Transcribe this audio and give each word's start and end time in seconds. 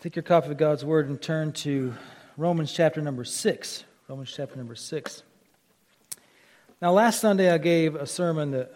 Take 0.00 0.14
your 0.14 0.22
copy 0.22 0.48
of 0.48 0.56
God's 0.56 0.84
Word 0.84 1.08
and 1.08 1.20
turn 1.20 1.50
to 1.54 1.92
Romans 2.36 2.72
chapter 2.72 3.02
number 3.02 3.24
6. 3.24 3.84
Romans 4.06 4.32
chapter 4.32 4.54
number 4.54 4.76
6. 4.76 5.22
Now, 6.80 6.92
last 6.92 7.18
Sunday 7.18 7.50
I 7.50 7.58
gave 7.58 7.96
a 7.96 8.06
sermon 8.06 8.52
that, 8.52 8.72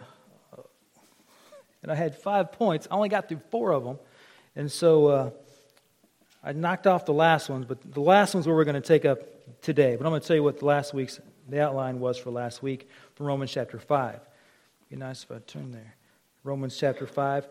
and 1.81 1.93
I 1.93 1.95
had 1.95 2.17
five 2.19 2.51
points. 2.51 2.89
I 2.91 2.97
only 2.97 3.09
got 3.09 3.29
through 3.29 3.39
four 3.53 3.71
of 3.71 3.85
them. 3.85 4.01
And 4.57 4.71
so 4.71 5.07
uh, 5.07 5.31
I 6.43 6.55
knocked 6.55 6.89
off 6.89 7.07
the 7.07 7.13
last 7.13 7.49
ones, 7.49 7.67
but 7.67 7.79
the 7.95 8.01
last 8.01 8.35
ones 8.35 8.49
were 8.49 8.57
we're 8.57 8.65
going 8.65 8.75
to 8.75 8.81
take 8.81 9.05
up 9.05 9.21
today. 9.61 9.95
But 9.95 10.05
I'm 10.07 10.11
going 10.11 10.23
to 10.23 10.27
tell 10.27 10.35
you 10.35 10.43
what 10.43 10.59
the 10.59 10.67
last 10.67 10.93
week's, 10.93 11.21
the 11.49 11.63
outline 11.63 12.01
was 12.01 12.19
for 12.19 12.33
last 12.33 12.65
week 12.65 12.89
from 13.15 13.27
Romans 13.27 13.53
chapter 13.53 13.79
5. 13.79 14.19
Be 14.91 14.97
nice 14.97 15.23
if 15.23 15.31
I 15.31 15.39
turn 15.47 15.71
there. 15.71 15.95
Romans 16.43 16.77
chapter 16.77 17.07
5. 17.07 17.47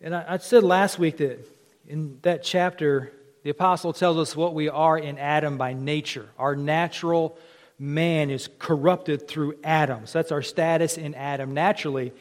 And 0.00 0.16
I, 0.16 0.24
I 0.26 0.36
said 0.38 0.62
last 0.62 0.98
week 0.98 1.18
that 1.18 1.46
in 1.86 2.18
that 2.22 2.42
chapter, 2.42 3.12
the 3.42 3.50
apostle 3.50 3.92
tells 3.92 4.16
us 4.16 4.34
what 4.34 4.54
we 4.54 4.68
are 4.68 4.98
in 4.98 5.18
Adam 5.18 5.58
by 5.58 5.74
nature. 5.74 6.28
Our 6.38 6.56
natural 6.56 7.38
man 7.78 8.30
is 8.30 8.48
corrupted 8.58 9.28
through 9.28 9.56
Adam. 9.62 10.06
So 10.06 10.18
that's 10.18 10.32
our 10.32 10.42
status 10.42 10.96
in 10.96 11.14
Adam 11.14 11.52
naturally, 11.52 12.12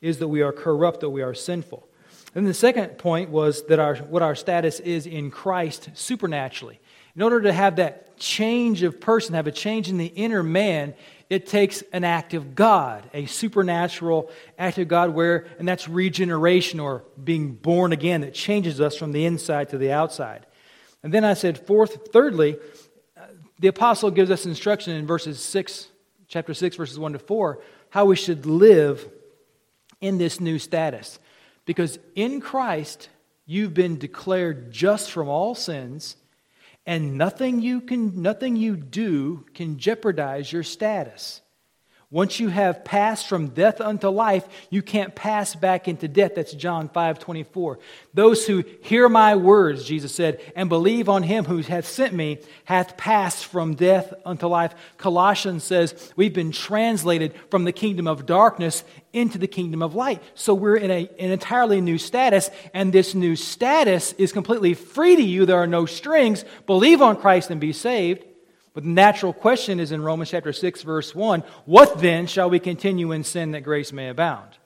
is 0.00 0.18
that 0.18 0.28
we 0.28 0.42
are 0.42 0.52
corrupt, 0.52 1.00
that 1.00 1.10
we 1.10 1.22
are 1.22 1.34
sinful. 1.34 1.86
And 2.34 2.46
the 2.46 2.54
second 2.54 2.96
point 2.96 3.30
was 3.30 3.64
that 3.64 3.78
our, 3.78 3.96
what 3.96 4.22
our 4.22 4.34
status 4.34 4.80
is 4.80 5.06
in 5.06 5.30
Christ 5.30 5.90
supernaturally. 5.94 6.80
In 7.16 7.22
order 7.22 7.42
to 7.42 7.52
have 7.52 7.76
that 7.76 8.18
change 8.18 8.82
of 8.82 9.00
person, 9.00 9.34
have 9.34 9.46
a 9.46 9.52
change 9.52 9.88
in 9.88 9.98
the 9.98 10.06
inner 10.06 10.42
man, 10.42 10.94
it 11.28 11.46
takes 11.46 11.82
an 11.92 12.04
act 12.04 12.34
of 12.34 12.54
God, 12.54 13.08
a 13.14 13.26
supernatural 13.26 14.30
act 14.58 14.78
of 14.78 14.88
God, 14.88 15.14
where, 15.14 15.46
and 15.58 15.66
that's 15.66 15.88
regeneration 15.88 16.80
or 16.80 17.04
being 17.22 17.52
born 17.52 17.92
again 17.92 18.20
that 18.22 18.34
changes 18.34 18.80
us 18.80 18.96
from 18.96 19.12
the 19.12 19.24
inside 19.24 19.70
to 19.70 19.78
the 19.78 19.92
outside. 19.92 20.46
And 21.02 21.14
then 21.14 21.24
I 21.24 21.34
said, 21.34 21.66
fourth, 21.66 22.12
thirdly, 22.12 22.56
the 23.58 23.68
apostle 23.68 24.10
gives 24.10 24.30
us 24.30 24.46
instruction 24.46 24.94
in 24.94 25.06
verses 25.06 25.40
6, 25.40 25.88
chapter 26.28 26.54
6, 26.54 26.76
verses 26.76 26.98
1 26.98 27.12
to 27.12 27.18
4, 27.18 27.62
how 27.90 28.06
we 28.06 28.16
should 28.16 28.46
live 28.46 29.08
in 30.00 30.18
this 30.18 30.40
new 30.40 30.58
status. 30.58 31.18
Because 31.64 31.98
in 32.14 32.40
Christ, 32.40 33.08
you've 33.46 33.74
been 33.74 33.98
declared 33.98 34.72
just 34.72 35.10
from 35.10 35.28
all 35.28 35.54
sins 35.54 36.16
and 36.86 37.16
nothing 37.16 37.60
you 37.60 37.80
can 37.80 38.22
nothing 38.22 38.56
you 38.56 38.76
do 38.76 39.44
can 39.54 39.78
jeopardize 39.78 40.52
your 40.52 40.62
status 40.62 41.42
once 42.10 42.40
you 42.40 42.48
have 42.48 42.84
passed 42.84 43.28
from 43.28 43.48
death 43.48 43.80
unto 43.80 44.08
life 44.08 44.46
you 44.68 44.82
can't 44.82 45.14
pass 45.14 45.54
back 45.54 45.88
into 45.88 46.08
death 46.08 46.32
that's 46.34 46.52
john 46.52 46.88
5 46.88 47.18
24 47.18 47.78
those 48.14 48.46
who 48.46 48.64
hear 48.82 49.08
my 49.08 49.36
words 49.36 49.84
jesus 49.84 50.14
said 50.14 50.40
and 50.56 50.68
believe 50.68 51.08
on 51.08 51.22
him 51.22 51.44
who 51.44 51.58
hath 51.58 51.86
sent 51.86 52.12
me 52.12 52.38
hath 52.64 52.96
passed 52.96 53.46
from 53.46 53.74
death 53.74 54.12
unto 54.24 54.46
life 54.46 54.74
colossians 54.96 55.64
says 55.64 56.12
we've 56.16 56.34
been 56.34 56.52
translated 56.52 57.34
from 57.50 57.64
the 57.64 57.72
kingdom 57.72 58.06
of 58.06 58.26
darkness 58.26 58.84
into 59.12 59.38
the 59.38 59.46
kingdom 59.46 59.82
of 59.82 59.94
light. 59.94 60.22
So 60.34 60.54
we're 60.54 60.76
in 60.76 60.90
a, 60.90 61.10
an 61.18 61.30
entirely 61.30 61.80
new 61.80 61.98
status, 61.98 62.50
and 62.72 62.92
this 62.92 63.14
new 63.14 63.36
status 63.36 64.12
is 64.14 64.32
completely 64.32 64.74
free 64.74 65.16
to 65.16 65.22
you. 65.22 65.46
There 65.46 65.58
are 65.58 65.66
no 65.66 65.86
strings. 65.86 66.44
Believe 66.66 67.02
on 67.02 67.16
Christ 67.16 67.50
and 67.50 67.60
be 67.60 67.72
saved. 67.72 68.24
But 68.72 68.84
the 68.84 68.90
natural 68.90 69.32
question 69.32 69.80
is 69.80 69.92
in 69.92 70.02
Romans 70.02 70.30
chapter 70.30 70.52
6, 70.52 70.82
verse 70.82 71.14
1 71.14 71.42
What 71.64 71.98
then 72.00 72.26
shall 72.26 72.50
we 72.50 72.60
continue 72.60 73.12
in 73.12 73.24
sin 73.24 73.52
that 73.52 73.62
grace 73.62 73.92
may 73.92 74.08
abound? 74.08 74.56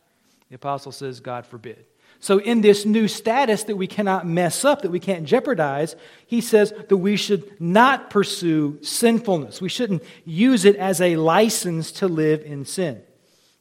The 0.51 0.57
apostle 0.57 0.93
says, 0.93 1.21
God 1.21 1.47
forbid. 1.47 1.85
So, 2.21 2.39
in 2.39 2.61
this 2.61 2.87
new 2.87 3.09
status 3.09 3.65
that 3.65 3.77
we 3.77 3.87
cannot 3.87 4.27
mess 4.27 4.65
up, 4.65 4.83
that 4.83 4.91
we 4.91 5.01
can't 5.01 5.27
jeopardize, 5.27 5.95
he 6.27 6.41
says 6.41 6.73
that 6.89 6.97
we 6.97 7.17
should 7.17 7.61
not 7.61 8.09
pursue 8.09 8.79
sinfulness. 8.83 9.61
We 9.61 9.69
shouldn't 9.69 10.03
use 10.25 10.65
it 10.65 10.77
as 10.77 11.01
a 11.01 11.17
license 11.17 11.93
to 11.93 12.09
live 12.09 12.43
in 12.43 12.65
sin. 12.65 13.03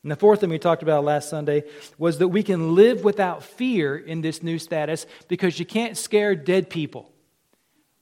And 0.03 0.11
the 0.11 0.17
fourth 0.17 0.41
thing 0.41 0.49
we 0.49 0.59
talked 0.59 0.83
about 0.83 1.05
last 1.05 1.29
Sunday 1.29 1.63
was 1.97 2.19
that 2.19 2.27
we 2.27 2.43
can 2.43 2.75
live 2.75 3.03
without 3.03 3.43
fear 3.43 3.97
in 3.97 4.21
this 4.21 4.43
new 4.43 4.59
status 4.59 5.05
because 5.27 5.59
you 5.59 5.65
can't 5.65 5.97
scare 5.97 6.35
dead 6.35 6.69
people. 6.69 7.09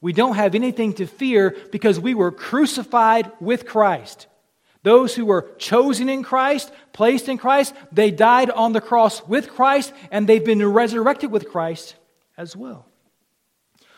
We 0.02 0.14
don't 0.14 0.36
have 0.36 0.56
anything 0.56 0.94
to 0.94 1.06
fear 1.06 1.56
because 1.72 2.00
we 2.00 2.16
were 2.16 2.32
crucified 2.32 3.32
with 3.40 3.66
Christ. 3.66 4.28
Those 4.84 5.14
who 5.14 5.26
were 5.26 5.52
chosen 5.60 6.10
in 6.10 6.24
Christ, 6.24 6.72
placed 6.92 7.30
in 7.30 7.38
Christ, 7.38 7.76
they 7.92 8.10
died 8.10 8.50
on 8.50 8.74
the 8.74 8.82
cross 8.82 9.26
with 9.28 9.50
Christ, 9.50 9.94
and 10.10 10.28
they've 10.28 10.44
been 10.44 10.66
resurrected 10.66 11.32
with 11.32 11.50
Christ 11.50 11.96
as 12.36 12.56
well. 12.56 12.88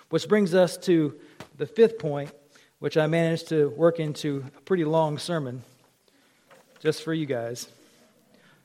Which 0.10 0.28
brings 0.28 0.54
us 0.54 0.78
to 0.80 1.18
the 1.58 1.66
fifth 1.66 2.00
point, 2.00 2.32
which 2.80 2.98
I 2.98 3.08
managed 3.08 3.48
to 3.50 3.70
work 3.70 4.00
into 4.00 4.44
a 4.58 4.62
pretty 4.62 4.84
long 4.84 5.18
sermon 5.18 5.64
just 6.82 7.02
for 7.02 7.14
you 7.14 7.26
guys 7.26 7.70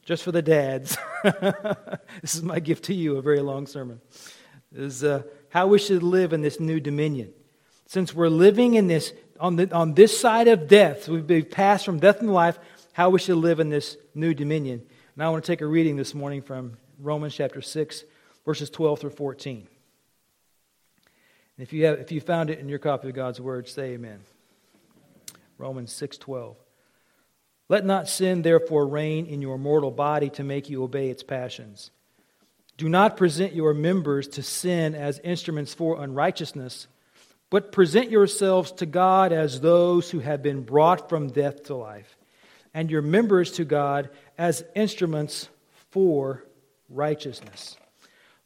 just 0.09 0.23
for 0.23 0.33
the 0.33 0.41
dads. 0.41 0.97
this 2.23 2.35
is 2.35 2.43
my 2.43 2.61
gift 2.61 2.85
to 2.85 2.95
you, 2.95 3.19
a 3.19 3.23
very 3.23 3.41
long 3.41 3.67
sermon. 3.67 4.01
Is 4.75 5.05
uh, 5.05 5.23
how 5.51 5.67
we 5.67 5.79
should 5.79 6.03
live 6.03 6.33
in 6.33 6.43
this 6.43 6.61
new 6.61 6.81
dominion. 6.81 7.33
Since 7.87 8.15
we're 8.15 8.29
living 8.29 8.75
in 8.75 8.87
this 8.87 9.13
on, 9.41 9.57
the, 9.57 9.75
on 9.75 9.95
this 9.95 10.19
side 10.19 10.49
of 10.49 10.69
death, 10.69 11.09
we've 11.09 11.27
been 11.27 11.45
passed 11.45 11.85
from 11.85 12.01
death 12.01 12.21
and 12.21 12.33
life, 12.33 12.59
how 12.93 13.11
we 13.11 13.19
should 13.19 13.37
live 13.37 13.61
in 13.61 13.71
this 13.71 13.97
new 14.15 14.35
dominion. 14.35 14.83
And 15.15 15.23
I 15.23 15.29
want 15.31 15.45
to 15.45 15.51
take 15.51 15.61
a 15.61 15.67
reading 15.67 15.97
this 15.97 16.15
morning 16.15 16.43
from 16.43 16.77
Romans 16.99 17.35
chapter 17.35 17.63
6, 17.63 18.05
verses 18.45 18.71
12 18.71 19.01
through 19.01 19.11
14. 19.11 19.69
And 21.57 21.67
if 21.67 21.73
you, 21.73 21.87
have, 21.87 21.99
if 22.01 22.13
you 22.13 22.21
found 22.21 22.51
it 22.51 22.59
in 22.59 22.69
your 22.69 22.79
copy 22.79 23.09
of 23.09 23.15
God's 23.15 23.41
Word, 23.41 23.69
say 23.69 23.93
amen. 23.93 24.21
Romans 25.57 25.93
6 25.93 26.19
12. 26.19 26.57
Let 27.69 27.85
not 27.85 28.09
sin, 28.09 28.43
therefore, 28.43 28.87
reign 28.87 29.27
in 29.27 29.43
your 29.43 29.59
mortal 29.59 29.91
body 29.91 30.31
to 30.31 30.45
make 30.45 30.71
you 30.71 30.83
obey 30.83 31.11
its 31.11 31.23
passions. 31.23 31.91
Do 32.79 32.89
not 32.89 33.17
present 33.17 33.55
your 33.55 33.75
members 33.75 34.29
to 34.29 34.43
sin 34.43 34.95
as 34.95 35.19
instruments 35.25 35.75
for 35.75 36.01
unrighteousness, 36.01 36.87
but 37.51 37.73
present 37.73 38.09
yourselves 38.09 38.71
to 38.73 38.87
God 38.87 39.33
as 39.33 39.61
those 39.61 40.11
who 40.11 40.21
have 40.21 40.45
been 40.45 40.63
brought 40.63 41.09
from 41.09 41.29
death 41.29 41.65
to 41.65 41.75
life, 41.75 42.17
and 42.73 42.89
your 42.89 43.03
members 43.03 43.51
to 43.53 43.65
God 43.65 44.11
as 44.39 44.65
instruments 44.77 45.49
for 45.91 46.45
righteousness. 46.89 47.77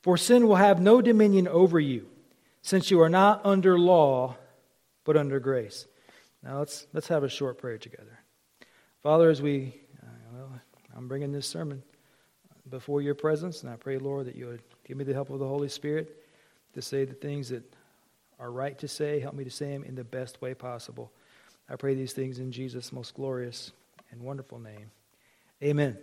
For 0.01 0.17
sin 0.17 0.49
will 0.49 0.57
have 0.57 0.81
no 0.81 1.03
dominion 1.03 1.47
over 1.47 1.79
you, 1.79 2.09
since 2.63 2.91
you 2.91 3.03
are 3.03 3.11
not 3.11 3.43
under 3.45 3.79
law, 3.79 4.37
but 5.05 5.19
under 5.19 5.41
grace. 5.41 5.87
Now 6.43 6.61
let's, 6.61 6.87
let's 6.95 7.09
have 7.09 7.23
a 7.23 7.29
short 7.29 7.59
prayer 7.59 7.77
together. 7.77 8.19
Father, 9.03 9.29
as 9.29 9.43
we, 9.43 9.75
uh, 10.03 10.07
well, 10.33 10.61
I'm 10.97 11.07
bringing 11.07 11.33
this 11.33 11.47
sermon 11.47 11.83
before 12.69 13.03
your 13.03 13.15
presence, 13.15 13.63
and 13.63 13.71
I 13.71 13.77
pray, 13.77 13.99
Lord, 13.99 14.27
that 14.27 14.37
you 14.37 14.47
would 14.47 14.63
give 14.87 14.97
me 14.97 15.05
the 15.05 15.15
help 15.15 15.31
of 15.31 15.39
the 15.39 15.47
Holy 15.47 15.69
Spirit 15.69 16.17
to 16.75 16.83
say 16.83 17.05
the 17.05 17.15
things 17.15 17.49
that 17.51 17.63
are 18.39 18.51
right 18.51 18.79
to 18.79 18.89
say. 18.89 19.21
Help 19.21 19.35
me 19.35 19.45
to 19.45 19.51
say 19.51 19.73
them 19.73 19.85
in 19.85 19.95
the 19.95 20.05
best 20.05 20.41
way 20.41 20.55
possible. 20.55 21.13
I 21.69 21.77
pray 21.77 21.95
these 21.95 22.13
things 22.13 22.39
in 22.39 22.53
Jesus' 22.53 22.93
most 22.93 23.15
glorious 23.15 23.73
and 24.11 24.23
wonderful 24.23 24.59
name. 24.59 24.91
Amen. 25.63 25.99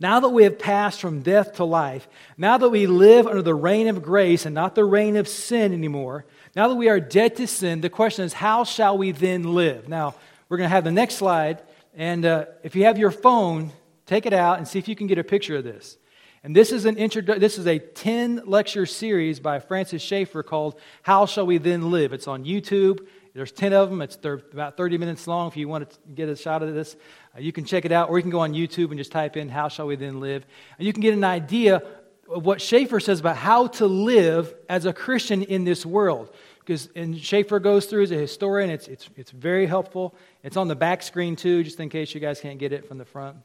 Now 0.00 0.20
that 0.20 0.30
we 0.30 0.44
have 0.44 0.58
passed 0.58 1.00
from 1.00 1.20
death 1.20 1.54
to 1.54 1.64
life, 1.64 2.08
now 2.36 2.58
that 2.58 2.68
we 2.68 2.86
live 2.86 3.26
under 3.26 3.42
the 3.42 3.54
reign 3.54 3.88
of 3.88 4.02
grace 4.02 4.46
and 4.46 4.54
not 4.54 4.74
the 4.74 4.84
reign 4.84 5.16
of 5.16 5.28
sin 5.28 5.72
anymore, 5.72 6.24
now 6.56 6.68
that 6.68 6.74
we 6.74 6.88
are 6.88 7.00
dead 7.00 7.36
to 7.36 7.46
sin, 7.46 7.80
the 7.80 7.90
question 7.90 8.24
is, 8.24 8.32
how 8.32 8.64
shall 8.64 8.96
we 8.96 9.12
then 9.12 9.54
live? 9.54 9.88
Now, 9.88 10.14
we're 10.48 10.56
going 10.56 10.68
to 10.68 10.74
have 10.74 10.84
the 10.84 10.92
next 10.92 11.16
slide 11.16 11.62
and 11.96 12.24
uh, 12.24 12.46
if 12.62 12.74
you 12.74 12.84
have 12.84 12.98
your 12.98 13.12
phone, 13.12 13.70
take 14.06 14.26
it 14.26 14.32
out 14.32 14.58
and 14.58 14.66
see 14.66 14.78
if 14.78 14.88
you 14.88 14.96
can 14.96 15.06
get 15.06 15.18
a 15.18 15.24
picture 15.24 15.56
of 15.56 15.64
this. 15.64 15.98
And 16.42 16.54
this 16.54 16.72
is 16.72 16.84
an 16.84 16.96
introdu- 16.96 17.40
this 17.40 17.58
is 17.58 17.66
a 17.66 17.78
10 17.78 18.42
lecture 18.44 18.84
series 18.84 19.40
by 19.40 19.60
Francis 19.60 20.02
Schaeffer 20.02 20.42
called 20.42 20.78
How 21.02 21.24
Shall 21.24 21.46
We 21.46 21.56
Then 21.56 21.90
Live? 21.90 22.12
It's 22.12 22.28
on 22.28 22.44
YouTube. 22.44 23.06
There's 23.32 23.50
10 23.50 23.72
of 23.72 23.88
them. 23.88 24.02
It's 24.02 24.16
about 24.24 24.76
30 24.76 24.98
minutes 24.98 25.26
long. 25.26 25.48
If 25.48 25.56
you 25.56 25.68
want 25.68 25.90
to 25.90 25.96
get 26.14 26.28
a 26.28 26.36
shot 26.36 26.62
of 26.62 26.74
this, 26.74 26.96
uh, 27.34 27.40
you 27.40 27.50
can 27.50 27.64
check 27.64 27.84
it 27.84 27.92
out, 27.92 28.10
or 28.10 28.18
you 28.18 28.22
can 28.22 28.30
go 28.30 28.40
on 28.40 28.52
YouTube 28.52 28.90
and 28.90 28.98
just 28.98 29.10
type 29.10 29.36
in 29.36 29.48
How 29.48 29.68
Shall 29.68 29.86
We 29.86 29.96
Then 29.96 30.20
Live? 30.20 30.44
And 30.78 30.86
you 30.86 30.92
can 30.92 31.02
get 31.02 31.14
an 31.14 31.24
idea 31.24 31.82
of 32.28 32.44
what 32.44 32.60
Schaeffer 32.60 33.00
says 33.00 33.20
about 33.20 33.36
how 33.36 33.66
to 33.68 33.86
live 33.86 34.54
as 34.68 34.84
a 34.84 34.92
Christian 34.92 35.42
in 35.42 35.64
this 35.64 35.84
world 35.84 36.30
because 36.60 36.88
and 36.94 37.18
Schaeffer 37.18 37.58
goes 37.58 37.86
through 37.86 38.04
as 38.04 38.10
a 38.10 38.16
historian. 38.16 38.70
It's, 38.70 38.88
it's, 38.88 39.10
it's 39.16 39.30
very 39.30 39.66
helpful. 39.66 40.14
It's 40.42 40.56
on 40.56 40.68
the 40.68 40.76
back 40.76 41.02
screen 41.02 41.36
too, 41.36 41.62
just 41.62 41.78
in 41.80 41.88
case 41.88 42.14
you 42.14 42.20
guys 42.20 42.40
can't 42.40 42.58
get 42.58 42.72
it 42.72 42.86
from 42.86 42.98
the 42.98 43.04
front. 43.04 43.36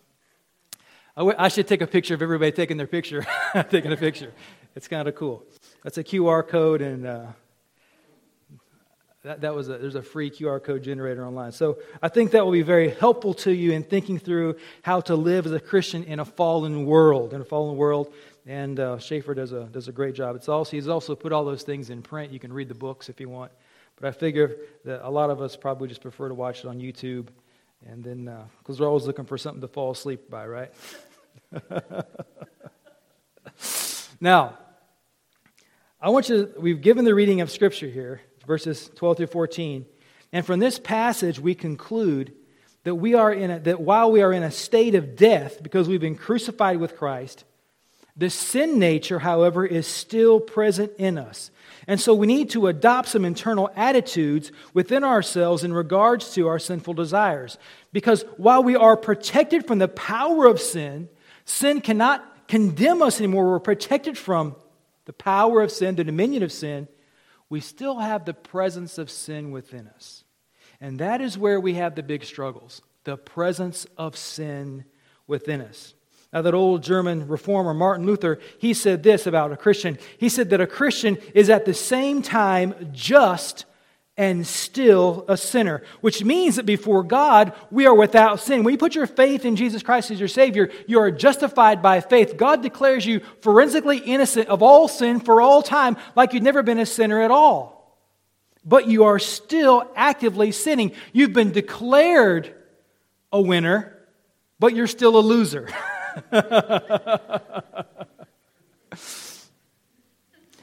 I 1.19 1.50
should 1.50 1.68
take 1.68 1.81
a 1.81 1.88
picture 1.88 2.13
of 2.13 2.21
everybody 2.21 2.51
taking 2.54 2.77
their 2.77 2.88
picture, 2.88 3.25
taking 3.69 3.92
a 3.92 3.98
picture. 3.98 4.31
It's 4.74 4.88
kind 4.88 5.06
of 5.06 5.16
cool. 5.16 5.44
That's 5.83 5.98
a 5.98 6.04
QR 6.04 6.48
code, 6.48 6.81
and 6.81 7.06
uh, 7.06 7.25
that, 9.24 9.42
that 9.42 9.54
was 9.54 9.68
a, 9.68 9.77
there's 9.77 9.95
a 9.95 10.01
free 10.01 10.31
QR 10.31 10.63
code 10.63 10.81
generator 10.81 11.25
online. 11.25 11.51
So 11.51 11.80
I 12.01 12.07
think 12.07 12.31
that 12.31 12.45
will 12.45 12.54
be 12.54 12.62
very 12.62 12.89
helpful 12.89 13.33
to 13.36 13.51
you 13.51 13.74
in 13.74 13.83
thinking 13.83 14.18
through 14.18 14.56
how 14.81 15.01
to 15.01 15.16
live 15.16 15.45
as 15.45 15.51
a 15.51 15.60
Christian 15.60 16.06
in 16.06 16.19
a 16.19 16.25
fallen 16.25 16.86
world. 16.86 17.33
In 17.33 17.42
a 17.42 17.45
fallen 17.45 17.75
world, 17.75 18.13
And 18.45 18.80
uh, 18.80 18.98
Schaeffer 18.98 19.33
does 19.33 19.51
a, 19.51 19.66
does 19.66 19.89
a 19.89 19.92
great 19.92 20.16
job. 20.16 20.38
It's 20.38 20.48
also, 20.48 20.71
he's 20.71 20.88
also 20.88 21.16
put 21.16 21.33
all 21.33 21.44
those 21.44 21.63
things 21.63 21.89
in 21.89 22.01
print. 22.01 22.31
You 22.31 22.39
can 22.39 22.54
read 22.54 22.69
the 22.69 22.75
books 22.75 23.10
if 23.10 23.19
you 23.19 23.27
want. 23.27 23.51
But 24.00 24.07
I 24.07 24.12
figure 24.12 24.56
that 24.86 25.06
a 25.06 25.10
lot 25.10 25.30
of 25.30 25.42
us 25.42 25.57
probably 25.57 25.89
just 25.89 26.01
prefer 26.01 26.30
to 26.30 26.33
watch 26.33 26.60
it 26.60 26.68
on 26.68 26.80
YouTube. 26.80 27.27
And 27.86 28.01
then, 28.01 28.25
because 28.60 28.80
uh, 28.80 28.83
we're 28.83 28.88
always 28.88 29.06
looking 29.06 29.25
for 29.25 29.38
something 29.38 29.62
to 29.62 29.68
fall 29.68 29.92
asleep 29.92 30.30
by, 30.30 30.48
right? 30.48 30.71
now, 34.21 34.57
I 36.01 36.09
want 36.09 36.29
you, 36.29 36.45
to, 36.45 36.59
we've 36.59 36.81
given 36.81 37.05
the 37.05 37.15
reading 37.15 37.41
of 37.41 37.51
Scripture 37.51 37.89
here, 37.89 38.21
verses 38.47 38.89
12 38.95 39.17
through 39.17 39.27
14. 39.27 39.85
And 40.31 40.45
from 40.45 40.59
this 40.59 40.79
passage, 40.79 41.39
we 41.39 41.55
conclude 41.55 42.33
that 42.83 42.95
we 42.95 43.13
are 43.15 43.33
in 43.33 43.51
a, 43.51 43.59
that 43.59 43.81
while 43.81 44.11
we 44.11 44.21
are 44.21 44.31
in 44.31 44.43
a 44.43 44.51
state 44.51 44.95
of 44.95 45.15
death 45.15 45.61
because 45.61 45.87
we've 45.87 45.99
been 45.99 46.15
crucified 46.15 46.77
with 46.77 46.95
Christ, 46.95 47.43
the 48.15 48.29
sin 48.29 48.79
nature, 48.79 49.19
however, 49.19 49.65
is 49.65 49.87
still 49.87 50.39
present 50.39 50.91
in 50.97 51.17
us. 51.17 51.51
And 51.87 51.99
so 51.99 52.13
we 52.13 52.27
need 52.27 52.49
to 52.51 52.67
adopt 52.67 53.07
some 53.07 53.25
internal 53.25 53.71
attitudes 53.75 54.51
within 54.73 55.03
ourselves 55.03 55.63
in 55.63 55.73
regards 55.73 56.33
to 56.33 56.47
our 56.47 56.59
sinful 56.59 56.93
desires. 56.93 57.57
Because 57.93 58.23
while 58.37 58.61
we 58.61 58.75
are 58.75 58.97
protected 58.97 59.65
from 59.65 59.79
the 59.79 59.87
power 59.87 60.45
of 60.45 60.59
sin, 60.59 61.09
sin 61.49 61.81
cannot 61.81 62.47
condemn 62.47 63.01
us 63.01 63.19
anymore. 63.19 63.49
We're 63.49 63.59
protected 63.59 64.17
from 64.17 64.55
the 65.05 65.13
power 65.13 65.61
of 65.61 65.71
sin, 65.71 65.95
the 65.95 66.03
dominion 66.03 66.43
of 66.43 66.51
sin. 66.51 66.87
We 67.49 67.61
still 67.61 67.99
have 67.99 68.25
the 68.25 68.33
presence 68.33 68.97
of 68.97 69.09
sin 69.09 69.51
within 69.51 69.87
us. 69.87 70.23
And 70.81 70.99
that 70.99 71.21
is 71.21 71.37
where 71.37 71.59
we 71.59 71.73
have 71.75 71.95
the 71.95 72.03
big 72.03 72.23
struggles 72.23 72.81
the 73.05 73.17
presence 73.17 73.87
of 73.97 74.15
sin 74.15 74.85
within 75.25 75.61
us. 75.61 75.95
Now, 76.31 76.43
that 76.43 76.53
old 76.53 76.83
German 76.83 77.27
reformer, 77.27 77.73
Martin 77.73 78.05
Luther, 78.05 78.39
he 78.59 78.75
said 78.75 79.01
this 79.01 79.25
about 79.25 79.51
a 79.51 79.57
Christian. 79.57 79.97
He 80.19 80.29
said 80.29 80.51
that 80.51 80.61
a 80.61 80.67
Christian 80.67 81.17
is 81.33 81.49
at 81.49 81.65
the 81.65 81.73
same 81.73 82.21
time 82.21 82.91
just 82.91 83.65
and 84.19 84.45
still 84.45 85.24
a 85.30 85.38
sinner, 85.38 85.81
which 86.01 86.25
means 86.25 86.57
that 86.57 86.66
before 86.66 87.04
God, 87.04 87.54
we 87.71 87.86
are 87.86 87.95
without 87.95 88.42
sin. 88.42 88.66
When 88.66 88.74
you 88.74 88.77
put 88.77 88.94
your 88.94 89.07
faith 89.07 89.45
in 89.45 89.56
Jesus 89.56 89.81
Christ 89.81 90.12
as 90.12 90.19
your 90.19 90.27
Savior, 90.27 90.69
you 90.88 91.00
are 91.00 91.10
justified 91.10 91.81
by 91.81 92.01
faith. 92.01 92.36
God 92.36 92.62
declares 92.62 93.06
you 93.06 93.21
forensically 93.39 93.98
innocent 94.00 94.50
of 94.50 94.62
all 94.62 94.89
sin 94.89 95.21
for 95.21 95.42
all 95.42 95.62
time, 95.62 95.95
like 96.18 96.33
you've 96.33 96.44
never 96.44 96.62
been 96.62 96.80
a 96.80 96.86
sinner 96.86 97.21
at 97.21 97.31
all 97.31 97.80
but 98.66 98.88
you 98.88 99.06
are 99.06 99.19
still 99.19 99.89
actively 99.95 100.51
sinning. 100.51 100.92
You've 101.13 101.33
been 101.33 101.51
declared 101.51 102.54
a 103.31 103.42
winner, 103.42 103.98
but 104.60 104.75
you're 104.75 104.86
still 104.86 105.18
a 105.18 105.21
loser. 105.21 105.69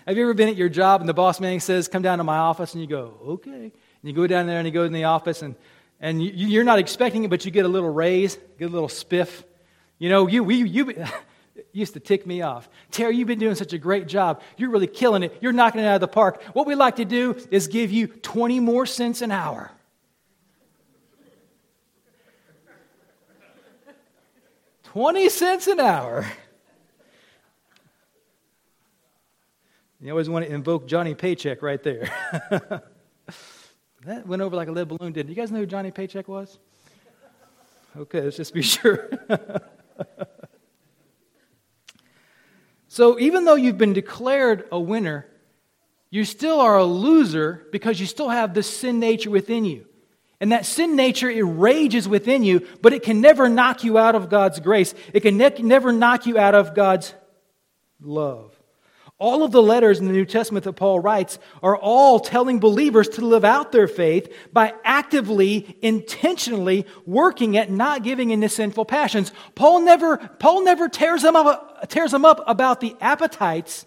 Have 0.07 0.17
you 0.17 0.23
ever 0.23 0.35
been 0.35 0.49
at 0.49 0.57
your 0.57 0.69
job 0.69 1.01
and 1.01 1.09
the 1.09 1.15
boss 1.15 1.41
man 1.41 1.59
says, 1.59 1.89
Come 1.89 2.03
down 2.03 2.19
to 2.19 2.25
my 2.25 2.39
office? 2.39 2.75
And 2.75 2.81
you 2.81 2.89
go, 2.89 3.15
Okay. 3.27 3.51
And 3.51 3.73
you 4.03 4.13
go 4.13 4.27
down 4.27 4.47
there 4.47 4.59
and 4.59 4.67
you 4.67 4.73
go 4.73 4.85
in 4.85 4.93
the 4.93 5.05
office 5.05 5.43
and, 5.43 5.57
and 6.01 6.23
you, 6.23 6.61
are 6.61 6.65
not 6.65 6.79
expecting 6.79 7.25
it, 7.25 7.31
but 7.31 7.45
you 7.45 7.51
get 7.51 7.65
a 7.65 7.69
little 7.69 7.91
raise, 7.91 8.39
get 8.59 8.67
a 8.67 8.73
little 8.73 8.89
spiff. 8.89 9.45
You 9.99 10.09
know, 10.09 10.27
you, 10.27 10.45
we, 10.45 10.63
you, 10.63 10.95
used 11.73 11.95
to 11.95 12.01
tick 12.01 12.27
me 12.27 12.43
off. 12.43 12.69
Terry, 12.91 13.17
you've 13.17 13.27
been 13.27 13.39
doing 13.39 13.55
such 13.55 13.73
a 13.73 13.79
great 13.79 14.07
job. 14.07 14.43
You're 14.57 14.71
really 14.71 14.87
killing 14.87 15.23
it. 15.23 15.37
You're 15.41 15.53
knocking 15.53 15.81
it 15.81 15.87
out 15.87 15.97
of 15.97 16.01
the 16.01 16.09
park. 16.09 16.43
What 16.53 16.67
we 16.67 16.75
like 16.75 16.97
to 16.97 17.05
do 17.05 17.37
is 17.51 17.67
give 17.67 17.91
you 17.91 18.07
20 18.07 18.61
more 18.61 18.87
cents 18.87 19.23
an 19.23 19.33
hour. 19.33 19.71
Twenty 24.85 25.29
cents 25.29 25.67
an 25.67 25.79
hour. 25.79 26.25
You 30.07 30.13
always 30.13 30.29
want 30.29 30.47
to 30.47 30.53
invoke 30.53 30.87
Johnny 30.87 31.17
Paycheck 31.17 31.63
right 31.63 31.83
there. 31.83 32.09
that 34.05 34.25
went 34.25 34.41
over 34.41 34.55
like 34.55 34.69
a 34.69 34.71
lead 34.71 34.87
balloon, 34.87 35.13
didn't 35.13 35.31
you 35.31 35.35
guys 35.35 35.51
know 35.51 35.59
who 35.59 35.67
Johnny 35.67 35.91
Paycheck 35.91 36.29
was? 36.29 36.61
Okay, 37.97 38.21
let's 38.21 38.37
just 38.37 38.55
be 38.55 38.63
sure. 38.63 39.11
So 42.87 43.19
even 43.19 43.45
though 43.45 43.57
you've 43.57 43.79
been 43.79 43.95
declared 43.95 44.69
a 44.71 44.79
winner, 44.79 45.27
you 46.11 46.25
still 46.25 46.61
are 46.61 46.79
a 46.79 46.85
loser 46.85 47.67
because 47.73 47.99
you 47.99 48.07
still 48.07 48.29
have 48.29 48.55
the 48.55 48.63
sin 48.63 49.01
nature 49.01 49.31
within 49.31 49.65
you. 49.65 49.87
And 50.41 50.53
that 50.53 50.67
sin 50.67 50.95
nature, 50.95 51.29
it 51.29 51.43
rages 51.43 52.09
within 52.09 52.45
you, 52.45 52.65
but 52.81 52.93
it 52.93 53.03
can 53.03 53.21
never 53.21 53.49
knock 53.49 53.83
you 53.83 53.99
out 53.99 54.15
of 54.15 54.29
God's 54.29 54.61
grace. 54.61 54.95
It 55.13 55.21
can 55.21 55.37
ne- 55.37 55.63
never 55.63 55.91
knock 55.91 56.27
you 56.27 56.39
out 56.39 56.55
of 56.55 56.77
God's 56.77 57.13
love. 58.01 58.56
All 59.19 59.45
of 59.45 59.51
the 59.51 59.63
letters 59.63 59.99
in 59.99 60.07
the 60.07 60.13
New 60.13 60.27
Testament 60.27 60.65
that 60.65 60.75
Paul 60.75 61.01
writes 61.01 61.39
are 61.63 61.77
all 61.77 62.21
telling 62.21 62.61
believers 62.61 63.09
to 63.11 63.25
live 63.25 63.47
out 63.47 63.73
their 63.73 63.89
faith 63.89 64.31
by 64.53 64.75
actively, 64.85 65.79
intentionally 65.81 66.85
working 67.07 67.57
at 67.57 67.71
not 67.71 68.03
giving 68.03 68.31
in 68.31 68.43
to 68.43 68.49
sinful 68.51 68.85
passions. 68.85 69.33
Paul 69.55 69.81
never, 69.81 70.19
Paul 70.19 70.65
never 70.65 70.91
tears 70.91 71.23
them, 71.23 71.35
up, 71.35 71.89
tears 71.89 72.11
them 72.11 72.27
up 72.27 72.43
about 72.47 72.81
the 72.81 72.95
appetites. 73.01 73.87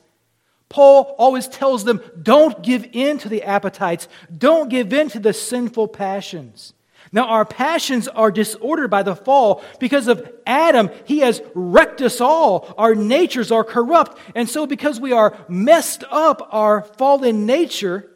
Paul 0.68 1.16
always 1.20 1.48
tells 1.48 1.84
them, 1.84 2.02
don't 2.22 2.64
give 2.64 2.88
in 2.92 3.20
to 3.20 3.30
the 3.30 3.44
appetites. 3.44 4.08
Don't 4.36 4.70
give 4.70 4.92
in 4.94 5.10
to 5.10 5.20
the 5.20 5.34
sinful 5.34 5.90
passions. 5.90 6.74
Now, 7.12 7.26
our 7.26 7.46
passions 7.46 8.08
are 8.08 8.32
disordered 8.32 8.92
by 8.92 9.04
the 9.04 9.16
fall. 9.16 9.64
Because 9.80 10.08
of 10.08 10.32
Adam, 10.46 10.90
he 11.06 11.20
has 11.20 11.42
wrecked 11.56 12.02
us 12.02 12.22
all. 12.22 12.74
Our 12.78 12.96
natures 12.96 13.52
are 13.52 13.64
corrupt. 13.64 14.18
And 14.36 14.48
so, 14.48 14.68
because 14.68 15.00
we 15.00 15.12
are 15.12 15.36
messed 15.48 16.04
up, 16.12 16.48
our 16.52 16.84
fallen 16.84 17.46
nature 17.46 18.10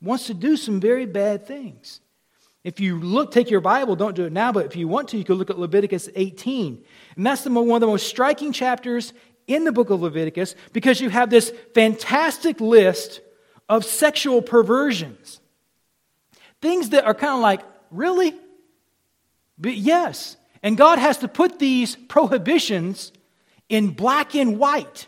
wants 0.00 0.26
to 0.26 0.34
do 0.34 0.56
some 0.56 0.80
very 0.80 1.06
bad 1.06 1.46
things. 1.46 2.00
If 2.64 2.80
you 2.80 3.00
look, 3.00 3.30
take 3.30 3.50
your 3.50 3.60
Bible, 3.60 3.96
don't 3.96 4.14
do 4.14 4.24
it 4.24 4.32
now, 4.32 4.52
but 4.52 4.66
if 4.66 4.76
you 4.76 4.88
want 4.88 5.08
to, 5.08 5.16
you 5.16 5.24
can 5.24 5.36
look 5.36 5.48
at 5.48 5.58
Leviticus 5.58 6.08
18. 6.14 6.84
And 7.16 7.26
that's 7.26 7.42
the, 7.42 7.50
one 7.50 7.70
of 7.70 7.80
the 7.80 7.86
most 7.86 8.06
striking 8.06 8.52
chapters 8.52 9.12
in 9.46 9.64
the 9.64 9.72
book 9.72 9.90
of 9.90 10.02
Leviticus 10.02 10.54
because 10.72 11.00
you 11.00 11.08
have 11.08 11.30
this 11.30 11.52
fantastic 11.74 12.60
list 12.60 13.20
of 13.68 13.84
sexual 13.84 14.42
perversions. 14.42 15.40
Things 16.60 16.90
that 16.90 17.04
are 17.04 17.14
kind 17.14 17.34
of 17.34 17.40
like 17.40 17.62
Really? 17.90 18.34
But 19.58 19.76
yes. 19.76 20.36
And 20.62 20.76
God 20.76 20.98
has 20.98 21.18
to 21.18 21.28
put 21.28 21.58
these 21.58 21.96
prohibitions 21.96 23.12
in 23.68 23.90
black 23.90 24.34
and 24.34 24.58
white 24.58 25.06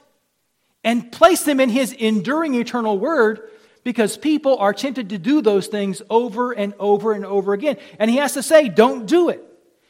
and 0.85 1.11
place 1.11 1.43
them 1.43 1.61
in 1.61 1.69
His 1.69 1.93
enduring 1.93 2.55
eternal 2.55 2.99
word 2.99 3.49
because 3.85 4.17
people 4.17 4.59
are 4.59 4.75
tempted 4.75 5.11
to 5.11 5.19
do 5.19 5.41
those 5.41 5.67
things 5.67 6.03
over 6.11 6.53
and 6.53 6.75
over 6.79 7.13
and 7.13 7.25
over 7.25 7.53
again. 7.53 7.77
And 7.99 8.11
He 8.11 8.19
has 8.19 8.35
to 8.35 8.43
say, 8.43 8.69
don't 8.69 9.07
do 9.07 9.29
it. 9.29 9.43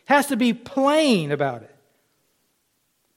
Has 0.07 0.27
to 0.29 0.37
be 0.37 0.53
plain 0.53 1.33
about 1.33 1.63
it. 1.63 1.75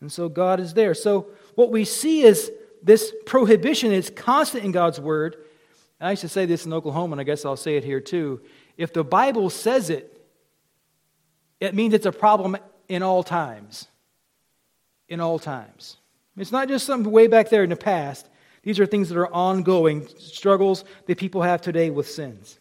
And 0.02 0.12
so 0.12 0.28
God 0.30 0.60
is 0.60 0.74
there. 0.74 0.94
So 0.94 1.28
what 1.56 1.72
we 1.72 1.86
see 1.86 2.24
is 2.24 2.52
this 2.82 3.14
prohibition 3.26 3.92
is 3.92 4.10
constant 4.10 4.66
in 4.66 4.72
God's 4.72 5.00
word. 5.00 5.38
I 6.02 6.12
used 6.12 6.22
to 6.22 6.30
say 6.30 6.46
this 6.46 6.66
in 6.66 6.74
Oklahoma, 6.74 7.14
and 7.14 7.22
I 7.22 7.24
guess 7.24 7.46
I'll 7.46 7.56
say 7.56 7.78
it 7.78 7.86
here 7.86 8.02
too. 8.02 8.42
If 8.78 8.94
the 8.94 9.04
Bible 9.04 9.50
says 9.50 9.90
it, 9.90 10.10
it 11.60 11.74
means 11.74 11.94
it's 11.94 12.06
a 12.06 12.12
problem 12.12 12.58
in 12.88 13.04
all 13.04 13.24
times. 13.24 13.88
In 15.08 15.20
all 15.20 15.40
times. 15.40 15.98
It's 16.38 16.52
not 16.52 16.68
just 16.68 16.86
something 16.86 17.12
way 17.12 17.28
back 17.28 17.50
there 17.50 17.64
in 17.64 17.70
the 17.70 17.76
past. 17.76 18.28
These 18.64 18.80
are 18.80 18.86
things 18.86 19.10
that 19.10 19.18
are 19.18 19.32
ongoing 19.34 20.08
struggles 20.18 20.84
that 21.06 21.18
people 21.18 21.42
have 21.42 21.62
today 21.62 21.90
with 21.90 22.10
sins. 22.10 22.60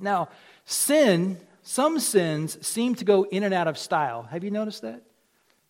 Now, 0.00 0.28
sin, 0.64 1.38
some 1.62 2.00
sins 2.00 2.64
seem 2.66 2.94
to 2.94 3.04
go 3.04 3.24
in 3.24 3.42
and 3.42 3.52
out 3.52 3.68
of 3.68 3.76
style. 3.76 4.22
Have 4.22 4.44
you 4.44 4.50
noticed 4.50 4.82
that? 4.82 5.02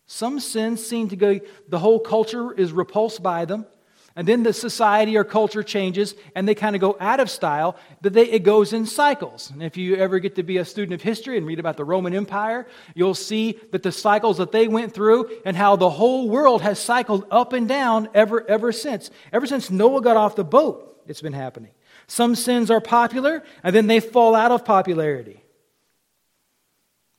Some 0.05 0.39
sins 0.39 0.85
seem 0.85 1.09
to 1.09 1.15
go, 1.15 1.39
the 1.67 1.79
whole 1.79 1.99
culture 1.99 2.53
is 2.53 2.71
repulsed 2.71 3.23
by 3.23 3.45
them. 3.45 3.65
And 4.15 4.27
then 4.27 4.43
the 4.43 4.51
society 4.51 5.15
or 5.15 5.23
culture 5.23 5.63
changes 5.63 6.15
and 6.35 6.47
they 6.47 6.55
kind 6.55 6.75
of 6.75 6.81
go 6.81 6.97
out 6.99 7.21
of 7.21 7.29
style, 7.29 7.77
but 8.01 8.11
they, 8.11 8.29
it 8.29 8.43
goes 8.43 8.73
in 8.73 8.85
cycles. 8.85 9.49
And 9.51 9.63
if 9.63 9.77
you 9.77 9.95
ever 9.95 10.19
get 10.19 10.35
to 10.35 10.43
be 10.43 10.57
a 10.57 10.65
student 10.65 10.93
of 10.93 11.01
history 11.01 11.37
and 11.37 11.47
read 11.47 11.59
about 11.59 11.77
the 11.77 11.85
Roman 11.85 12.13
Empire, 12.13 12.67
you'll 12.93 13.15
see 13.15 13.57
that 13.71 13.83
the 13.83 13.91
cycles 13.91 14.37
that 14.37 14.51
they 14.51 14.67
went 14.67 14.93
through 14.93 15.31
and 15.45 15.55
how 15.55 15.77
the 15.77 15.89
whole 15.89 16.29
world 16.29 16.61
has 16.61 16.77
cycled 16.77 17.25
up 17.31 17.53
and 17.53 17.69
down 17.69 18.09
ever, 18.13 18.45
ever 18.49 18.73
since. 18.73 19.11
Ever 19.31 19.47
since 19.47 19.71
Noah 19.71 20.01
got 20.01 20.17
off 20.17 20.35
the 20.35 20.43
boat, 20.43 21.01
it's 21.07 21.21
been 21.21 21.33
happening. 21.33 21.71
Some 22.07 22.35
sins 22.35 22.69
are 22.69 22.81
popular 22.81 23.43
and 23.63 23.73
then 23.73 23.87
they 23.87 24.01
fall 24.01 24.35
out 24.35 24.51
of 24.51 24.65
popularity. 24.65 25.41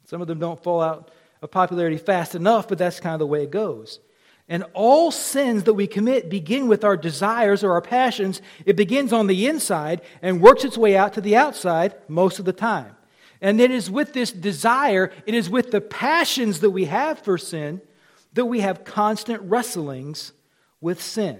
Some 0.04 0.20
of 0.20 0.28
them 0.28 0.38
don't 0.38 0.62
fall 0.62 0.82
out 0.82 1.10
of 1.40 1.50
popularity 1.50 1.96
fast 1.96 2.34
enough, 2.34 2.68
but 2.68 2.76
that's 2.76 3.00
kind 3.00 3.14
of 3.14 3.18
the 3.18 3.26
way 3.26 3.44
it 3.44 3.50
goes. 3.50 3.98
And 4.48 4.64
all 4.74 5.10
sins 5.10 5.64
that 5.64 5.74
we 5.74 5.86
commit 5.86 6.28
begin 6.28 6.68
with 6.68 6.84
our 6.84 6.96
desires 6.96 7.64
or 7.64 7.72
our 7.72 7.80
passions. 7.80 8.42
It 8.66 8.76
begins 8.76 9.12
on 9.12 9.26
the 9.26 9.46
inside 9.46 10.02
and 10.20 10.42
works 10.42 10.64
its 10.64 10.76
way 10.76 10.96
out 10.96 11.14
to 11.14 11.20
the 11.20 11.36
outside 11.36 11.94
most 12.08 12.38
of 12.38 12.44
the 12.44 12.52
time. 12.52 12.96
And 13.40 13.60
it 13.60 13.70
is 13.70 13.90
with 13.90 14.12
this 14.12 14.30
desire, 14.30 15.10
it 15.26 15.34
is 15.34 15.48
with 15.48 15.70
the 15.70 15.80
passions 15.80 16.60
that 16.60 16.70
we 16.70 16.84
have 16.86 17.18
for 17.18 17.38
sin 17.38 17.80
that 18.34 18.46
we 18.46 18.60
have 18.60 18.84
constant 18.84 19.42
wrestlings 19.42 20.32
with 20.80 21.02
sin. 21.02 21.38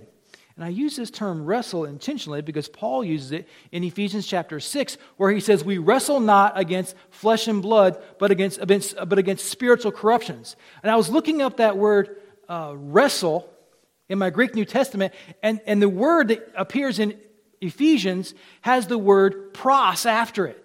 And 0.57 0.65
I 0.65 0.69
use 0.69 0.97
this 0.97 1.11
term 1.11 1.47
wrestle 1.47 1.87
intentionally 1.87 2.43
because 2.43 2.69
Paul 2.69 3.03
uses 3.03 3.33
it 3.33 3.49
in 3.71 3.83
Ephesians 3.85 4.27
chapter 4.27 4.61
6, 4.61 4.99
where 5.17 5.31
he 5.31 5.41
says, 5.41 5.65
We 5.65 5.79
wrestle 5.79 6.21
not 6.21 6.59
against 6.59 6.95
flesh 7.11 7.49
and 7.49 7.63
blood, 7.63 8.03
but 8.19 8.31
against, 8.31 8.61
against 8.61 8.95
but 9.09 9.19
against 9.19 9.47
spiritual 9.47 9.93
corruptions. 9.93 10.57
And 10.83 10.91
I 10.91 10.97
was 10.97 11.09
looking 11.09 11.41
up 11.41 11.57
that 11.57 11.79
word 11.79 12.17
uh, 12.49 12.73
wrestle 12.75 13.49
in 14.09 14.19
my 14.19 14.31
Greek 14.31 14.55
New 14.55 14.65
Testament, 14.65 15.15
and, 15.43 15.61
and 15.67 15.81
the 15.81 15.89
word 15.89 16.29
that 16.29 16.53
appears 16.57 16.99
in 16.99 17.19
Ephesians 17.61 18.35
has 18.61 18.87
the 18.87 18.99
word 18.99 19.55
pros 19.55 20.07
after 20.07 20.47
it 20.47 20.63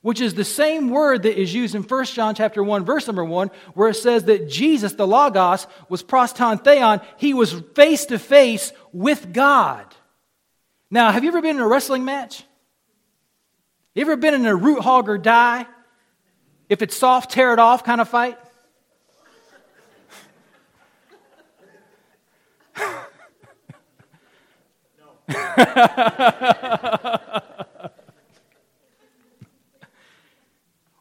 which 0.00 0.20
is 0.20 0.34
the 0.34 0.44
same 0.44 0.90
word 0.90 1.24
that 1.24 1.38
is 1.38 1.52
used 1.52 1.74
in 1.74 1.82
1 1.82 2.04
John 2.06 2.34
chapter 2.34 2.62
1 2.62 2.84
verse 2.84 3.06
number 3.06 3.24
1 3.24 3.50
where 3.74 3.88
it 3.88 3.94
says 3.94 4.24
that 4.24 4.48
Jesus 4.48 4.94
the 4.94 5.06
logos 5.06 5.66
was 5.88 6.02
pros 6.02 6.32
ton 6.32 6.58
theon 6.58 7.00
he 7.16 7.34
was 7.34 7.52
face 7.74 8.06
to 8.06 8.18
face 8.18 8.72
with 8.92 9.32
God. 9.32 9.84
Now, 10.90 11.10
have 11.10 11.24
you 11.24 11.28
ever 11.28 11.42
been 11.42 11.56
in 11.56 11.62
a 11.62 11.68
wrestling 11.68 12.04
match? 12.04 12.42
You 13.94 14.02
ever 14.02 14.16
been 14.16 14.34
in 14.34 14.46
a 14.46 14.56
root 14.56 14.80
hog 14.80 15.08
or 15.08 15.18
die? 15.18 15.66
If 16.68 16.80
it's 16.82 16.96
soft, 16.96 17.30
tear 17.30 17.52
it 17.52 17.58
off 17.58 17.84
kind 17.84 18.00
of 18.00 18.08
fight? 18.08 18.38
Well, 25.28 25.38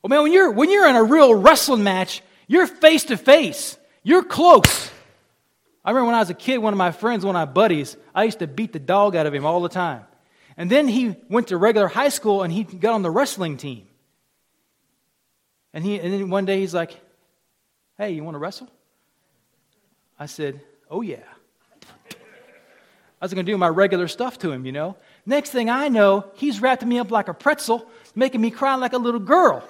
oh, 0.03 0.07
man, 0.07 0.23
when 0.23 0.33
you're, 0.33 0.51
when 0.51 0.69
you're 0.69 0.87
in 0.87 0.95
a 0.95 1.03
real 1.03 1.33
wrestling 1.33 1.83
match, 1.83 2.21
you're 2.47 2.67
face 2.67 3.05
to 3.05 3.17
face, 3.17 3.77
you're 4.03 4.23
close. 4.23 4.91
I 5.83 5.91
remember 5.91 6.07
when 6.07 6.15
I 6.15 6.19
was 6.19 6.29
a 6.29 6.33
kid, 6.33 6.57
one 6.57 6.73
of 6.73 6.77
my 6.77 6.91
friends, 6.91 7.25
one 7.25 7.35
of 7.35 7.39
my 7.39 7.51
buddies, 7.51 7.95
I 8.13 8.25
used 8.25 8.39
to 8.39 8.47
beat 8.47 8.73
the 8.73 8.79
dog 8.79 9.15
out 9.15 9.25
of 9.25 9.33
him 9.33 9.45
all 9.45 9.61
the 9.61 9.69
time. 9.69 10.03
And 10.57 10.69
then 10.69 10.87
he 10.87 11.15
went 11.29 11.47
to 11.47 11.57
regular 11.57 11.87
high 11.87 12.09
school 12.09 12.43
and 12.43 12.51
he 12.51 12.63
got 12.63 12.93
on 12.93 13.03
the 13.03 13.11
wrestling 13.11 13.57
team. 13.57 13.87
And, 15.73 15.85
he, 15.85 15.99
and 15.99 16.11
then 16.11 16.29
one 16.29 16.45
day 16.45 16.59
he's 16.59 16.73
like, 16.73 16.99
Hey, 17.97 18.11
you 18.11 18.23
want 18.23 18.35
to 18.35 18.39
wrestle? 18.39 18.69
I 20.19 20.25
said, 20.25 20.61
Oh, 20.89 21.01
yeah. 21.01 21.23
I 23.19 23.25
was 23.25 23.33
going 23.33 23.45
to 23.45 23.51
do 23.51 23.57
my 23.57 23.67
regular 23.67 24.07
stuff 24.07 24.37
to 24.39 24.51
him, 24.51 24.65
you 24.65 24.71
know. 24.71 24.95
Next 25.25 25.49
thing 25.49 25.69
I 25.69 25.89
know, 25.89 26.25
he's 26.35 26.61
wrapping 26.61 26.87
me 26.87 26.99
up 26.99 27.09
like 27.09 27.27
a 27.27 27.33
pretzel, 27.33 27.89
making 28.13 28.41
me 28.41 28.51
cry 28.51 28.75
like 28.75 28.93
a 28.93 28.97
little 28.97 29.19
girl. 29.19 29.63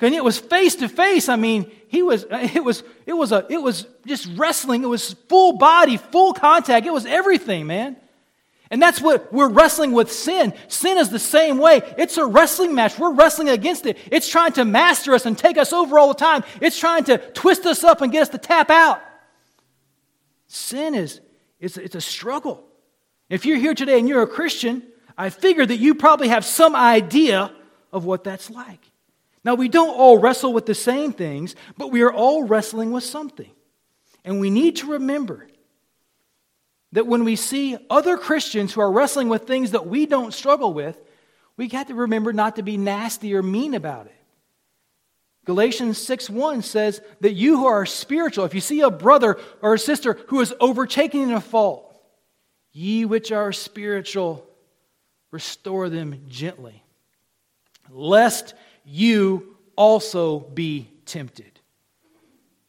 And 0.00 0.14
it 0.14 0.24
was 0.24 0.38
face 0.38 0.74
to 0.76 0.88
face. 0.88 1.28
I 1.28 1.36
mean, 1.36 1.70
he 1.88 2.02
was, 2.02 2.26
it 2.30 2.62
was, 2.62 2.82
it 3.06 3.12
was 3.12 3.32
a, 3.32 3.46
it 3.48 3.58
was 3.58 3.86
just 4.06 4.28
wrestling. 4.36 4.82
It 4.82 4.88
was 4.88 5.14
full 5.28 5.54
body, 5.56 5.96
full 5.96 6.34
contact. 6.34 6.86
It 6.86 6.92
was 6.92 7.06
everything, 7.06 7.66
man. 7.66 7.96
And 8.70 8.82
that's 8.82 9.00
what 9.00 9.32
we're 9.32 9.48
wrestling 9.48 9.92
with 9.92 10.10
sin. 10.10 10.52
Sin 10.68 10.98
is 10.98 11.10
the 11.10 11.18
same 11.18 11.58
way. 11.58 11.80
It's 11.96 12.16
a 12.16 12.26
wrestling 12.26 12.74
match. 12.74 12.98
We're 12.98 13.12
wrestling 13.12 13.48
against 13.48 13.86
it. 13.86 13.98
It's 14.10 14.28
trying 14.28 14.52
to 14.54 14.64
master 14.64 15.14
us 15.14 15.26
and 15.26 15.38
take 15.38 15.56
us 15.56 15.72
over 15.72 15.98
all 15.98 16.08
the 16.08 16.14
time. 16.14 16.44
It's 16.60 16.78
trying 16.78 17.04
to 17.04 17.18
twist 17.18 17.66
us 17.66 17.84
up 17.84 18.00
and 18.00 18.10
get 18.10 18.22
us 18.22 18.28
to 18.30 18.38
tap 18.38 18.70
out. 18.70 19.00
Sin 20.54 20.94
is, 20.94 21.20
it's, 21.58 21.76
it's 21.76 21.96
a 21.96 22.00
struggle. 22.00 22.62
If 23.28 23.44
you're 23.44 23.58
here 23.58 23.74
today 23.74 23.98
and 23.98 24.08
you're 24.08 24.22
a 24.22 24.26
Christian, 24.28 24.84
I 25.18 25.30
figure 25.30 25.66
that 25.66 25.78
you 25.78 25.96
probably 25.96 26.28
have 26.28 26.44
some 26.44 26.76
idea 26.76 27.52
of 27.92 28.04
what 28.04 28.22
that's 28.22 28.50
like. 28.50 28.78
Now, 29.44 29.56
we 29.56 29.68
don't 29.68 29.96
all 29.96 30.18
wrestle 30.18 30.52
with 30.52 30.66
the 30.66 30.74
same 30.74 31.12
things, 31.12 31.56
but 31.76 31.90
we 31.90 32.02
are 32.02 32.12
all 32.12 32.44
wrestling 32.44 32.92
with 32.92 33.02
something. 33.02 33.50
And 34.24 34.38
we 34.38 34.48
need 34.48 34.76
to 34.76 34.92
remember 34.92 35.48
that 36.92 37.08
when 37.08 37.24
we 37.24 37.34
see 37.34 37.76
other 37.90 38.16
Christians 38.16 38.72
who 38.72 38.80
are 38.80 38.92
wrestling 38.92 39.28
with 39.28 39.48
things 39.48 39.72
that 39.72 39.88
we 39.88 40.06
don't 40.06 40.32
struggle 40.32 40.72
with, 40.72 40.96
we 41.56 41.68
have 41.70 41.88
to 41.88 41.94
remember 41.96 42.32
not 42.32 42.54
to 42.56 42.62
be 42.62 42.76
nasty 42.76 43.34
or 43.34 43.42
mean 43.42 43.74
about 43.74 44.06
it. 44.06 44.23
Galatians 45.44 45.98
6 45.98 46.30
1 46.30 46.62
says 46.62 47.00
that 47.20 47.34
you 47.34 47.58
who 47.58 47.66
are 47.66 47.84
spiritual, 47.84 48.44
if 48.44 48.54
you 48.54 48.60
see 48.60 48.80
a 48.80 48.90
brother 48.90 49.38
or 49.60 49.74
a 49.74 49.78
sister 49.78 50.18
who 50.28 50.40
is 50.40 50.54
overtaken 50.60 51.20
in 51.20 51.32
a 51.32 51.40
fault, 51.40 51.94
ye 52.72 53.04
which 53.04 53.30
are 53.30 53.52
spiritual, 53.52 54.46
restore 55.30 55.88
them 55.88 56.22
gently, 56.28 56.82
lest 57.90 58.54
you 58.84 59.56
also 59.76 60.40
be 60.40 60.88
tempted. 61.04 61.50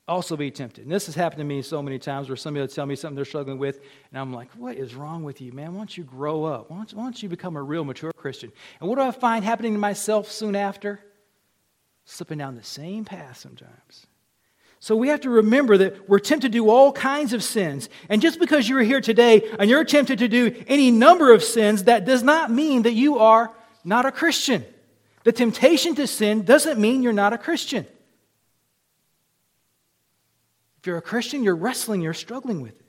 Also 0.08 0.38
be 0.38 0.52
tempted. 0.52 0.84
And 0.84 0.92
this 0.92 1.08
has 1.08 1.16
happened 1.16 1.40
to 1.40 1.46
me 1.46 1.64
so 1.64 1.82
many 1.82 1.98
times 1.98 2.30
where 2.30 2.36
somebody 2.36 2.62
will 2.62 2.68
tell 2.68 2.86
me 2.86 2.96
something 2.96 3.16
they're 3.16 3.26
struggling 3.26 3.58
with, 3.58 3.80
and 4.12 4.20
I'm 4.20 4.34
like, 4.34 4.52
what 4.52 4.76
is 4.76 4.94
wrong 4.94 5.24
with 5.24 5.42
you, 5.42 5.52
man? 5.52 5.74
Why 5.74 5.80
don't 5.80 5.98
you 5.98 6.04
grow 6.04 6.44
up? 6.44 6.70
Why 6.70 6.78
don't, 6.78 6.94
why 6.94 7.04
don't 7.04 7.24
you 7.24 7.30
become 7.30 7.56
a 7.56 7.64
real 7.64 7.84
mature 7.84 8.12
Christian? 8.12 8.52
And 8.80 8.90
what 8.90 8.98
do 8.98 9.02
I 9.02 9.12
find 9.12 9.44
happening 9.44 9.74
to 9.74 9.80
myself 9.80 10.30
soon 10.30 10.56
after? 10.56 11.00
Slipping 12.06 12.38
down 12.38 12.56
the 12.56 12.64
same 12.64 13.04
path 13.04 13.38
sometimes. 13.38 14.08
So 14.80 14.96
we 14.96 15.08
have 15.08 15.22
to 15.22 15.30
remember 15.30 15.78
that 15.78 16.08
we're 16.08 16.20
tempted 16.20 16.52
to 16.52 16.58
do 16.58 16.70
all 16.70 16.92
kinds 16.92 17.34
of 17.34 17.44
sins. 17.44 17.90
And 18.08 18.22
just 18.22 18.40
because 18.40 18.70
you're 18.70 18.84
here 18.84 19.02
today 19.02 19.50
and 19.58 19.70
you're 19.70 19.84
tempted 19.84 20.20
to 20.20 20.28
do 20.28 20.64
any 20.68 20.92
number 20.92 21.34
of 21.34 21.44
sins, 21.44 21.86
that 21.86 22.06
does 22.06 22.22
not 22.22 22.52
mean 22.52 22.84
that 22.84 22.94
you 22.94 23.18
are 23.18 23.52
not 23.84 24.06
a 24.06 24.12
Christian. 24.12 24.64
The 25.24 25.32
temptation 25.32 25.96
to 25.96 26.06
sin 26.06 26.44
doesn't 26.44 26.80
mean 26.80 27.02
you're 27.02 27.14
not 27.14 27.34
a 27.34 27.38
Christian. 27.40 27.88
If 30.80 30.86
you're 30.86 30.98
a 30.98 31.02
Christian, 31.02 31.44
you're 31.44 31.56
wrestling, 31.56 32.02
you're 32.02 32.14
struggling 32.14 32.62
with 32.62 32.80
it. 32.80 32.86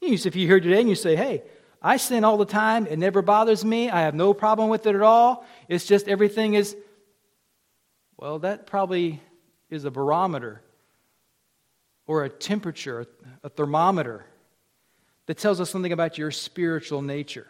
If 0.00 0.36
you're 0.36 0.46
here 0.46 0.60
today 0.60 0.78
and 0.78 0.88
you 0.88 0.94
say, 0.94 1.16
hey, 1.16 1.42
I 1.82 1.96
sin 1.96 2.22
all 2.22 2.36
the 2.36 2.44
time, 2.44 2.86
it 2.86 2.98
never 2.98 3.22
bothers 3.22 3.64
me, 3.64 3.90
I 3.90 4.02
have 4.02 4.14
no 4.14 4.34
problem 4.34 4.68
with 4.68 4.86
it 4.86 4.94
at 4.94 5.02
all, 5.02 5.44
it's 5.68 5.84
just 5.84 6.06
everything 6.06 6.54
is, 6.54 6.76
well, 8.16 8.38
that 8.40 8.66
probably 8.66 9.20
is 9.70 9.84
a 9.84 9.90
barometer 9.90 10.62
or 12.06 12.24
a 12.24 12.28
temperature, 12.28 13.06
a 13.42 13.48
thermometer 13.48 14.24
that 15.26 15.38
tells 15.38 15.60
us 15.60 15.70
something 15.70 15.92
about 15.92 16.18
your 16.18 16.30
spiritual 16.30 17.02
nature. 17.02 17.46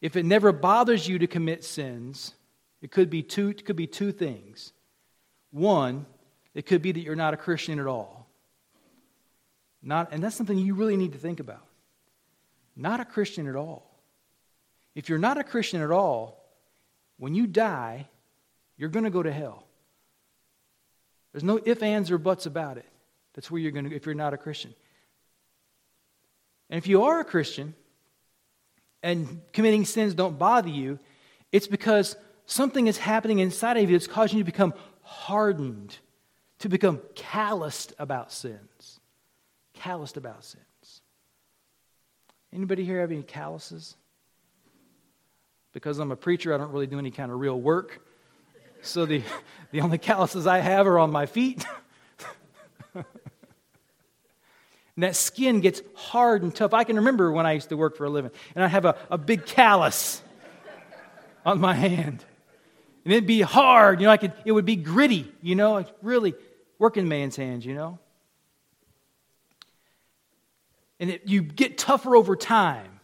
If 0.00 0.16
it 0.16 0.24
never 0.24 0.52
bothers 0.52 1.06
you 1.06 1.18
to 1.18 1.26
commit 1.26 1.64
sins, 1.64 2.34
it 2.80 2.90
could 2.90 3.10
be 3.10 3.22
two, 3.22 3.48
it 3.48 3.64
could 3.64 3.76
be 3.76 3.86
two 3.86 4.12
things. 4.12 4.72
One, 5.50 6.06
it 6.54 6.66
could 6.66 6.82
be 6.82 6.92
that 6.92 7.00
you're 7.00 7.16
not 7.16 7.34
a 7.34 7.36
Christian 7.36 7.78
at 7.78 7.86
all. 7.86 8.26
Not, 9.82 10.12
and 10.12 10.22
that's 10.22 10.36
something 10.36 10.58
you 10.58 10.74
really 10.74 10.96
need 10.96 11.12
to 11.12 11.18
think 11.18 11.40
about. 11.40 11.64
Not 12.76 13.00
a 13.00 13.04
Christian 13.04 13.46
at 13.48 13.56
all. 13.56 13.88
If 14.94 15.08
you're 15.08 15.18
not 15.18 15.38
a 15.38 15.44
Christian 15.44 15.80
at 15.80 15.90
all, 15.90 16.44
when 17.18 17.34
you 17.34 17.46
die, 17.46 18.08
you're 18.78 18.88
going 18.88 19.04
to 19.04 19.10
go 19.10 19.22
to 19.22 19.32
hell. 19.32 19.64
There's 21.32 21.44
no 21.44 21.60
ifs, 21.62 21.82
ands, 21.82 22.10
or 22.10 22.16
buts 22.16 22.46
about 22.46 22.78
it. 22.78 22.86
That's 23.34 23.50
where 23.50 23.60
you're 23.60 23.72
going 23.72 23.90
to, 23.90 23.94
if 23.94 24.06
you're 24.06 24.14
not 24.14 24.32
a 24.32 24.38
Christian. 24.38 24.74
And 26.70 26.78
if 26.78 26.86
you 26.86 27.04
are 27.04 27.20
a 27.20 27.24
Christian 27.24 27.74
and 29.02 29.42
committing 29.52 29.84
sins 29.84 30.14
don't 30.14 30.38
bother 30.38 30.70
you, 30.70 30.98
it's 31.52 31.66
because 31.66 32.16
Something 32.50 32.86
is 32.86 32.96
happening 32.96 33.40
inside 33.40 33.76
of 33.76 33.90
you 33.90 33.98
that's 33.98 34.06
causing 34.06 34.38
you 34.38 34.42
to 34.42 34.50
become 34.50 34.72
hardened, 35.02 35.94
to 36.60 36.70
become 36.70 37.02
calloused 37.14 37.92
about 37.98 38.32
sins. 38.32 39.00
Calloused 39.74 40.16
about 40.16 40.42
sins. 40.42 41.02
Anybody 42.50 42.86
here 42.86 43.00
have 43.02 43.12
any 43.12 43.22
calluses? 43.22 43.96
Because 45.74 45.98
I'm 45.98 46.10
a 46.10 46.16
preacher, 46.16 46.54
I 46.54 46.56
don't 46.56 46.72
really 46.72 46.86
do 46.86 46.98
any 46.98 47.10
kind 47.10 47.30
of 47.30 47.38
real 47.38 47.60
work. 47.60 48.00
So 48.82 49.06
the, 49.06 49.22
the 49.70 49.80
only 49.80 49.98
calluses 49.98 50.46
I 50.46 50.58
have 50.58 50.86
are 50.86 50.98
on 50.98 51.10
my 51.10 51.26
feet. 51.26 51.64
and 52.94 53.04
that 54.96 55.16
skin 55.16 55.60
gets 55.60 55.82
hard 55.94 56.42
and 56.42 56.54
tough. 56.54 56.74
I 56.74 56.84
can 56.84 56.96
remember 56.96 57.30
when 57.32 57.46
I 57.46 57.52
used 57.52 57.68
to 57.70 57.76
work 57.76 57.96
for 57.96 58.04
a 58.04 58.10
living, 58.10 58.30
and 58.54 58.64
I'd 58.64 58.68
have 58.68 58.84
a, 58.84 58.96
a 59.10 59.18
big 59.18 59.46
callus 59.46 60.22
on 61.44 61.60
my 61.60 61.74
hand. 61.74 62.24
And 63.04 63.12
it'd 63.12 63.26
be 63.26 63.40
hard, 63.40 64.00
you 64.00 64.06
know, 64.06 64.12
I 64.12 64.16
could, 64.16 64.32
it 64.44 64.52
would 64.52 64.66
be 64.66 64.76
gritty, 64.76 65.32
you 65.40 65.54
know, 65.54 65.84
really 66.02 66.34
working 66.78 67.08
man's 67.08 67.36
hands, 67.36 67.64
you 67.64 67.74
know. 67.74 67.98
And 71.00 71.10
it, 71.10 71.22
you 71.26 71.42
get 71.42 71.78
tougher 71.78 72.16
over 72.16 72.36
time. 72.36 73.00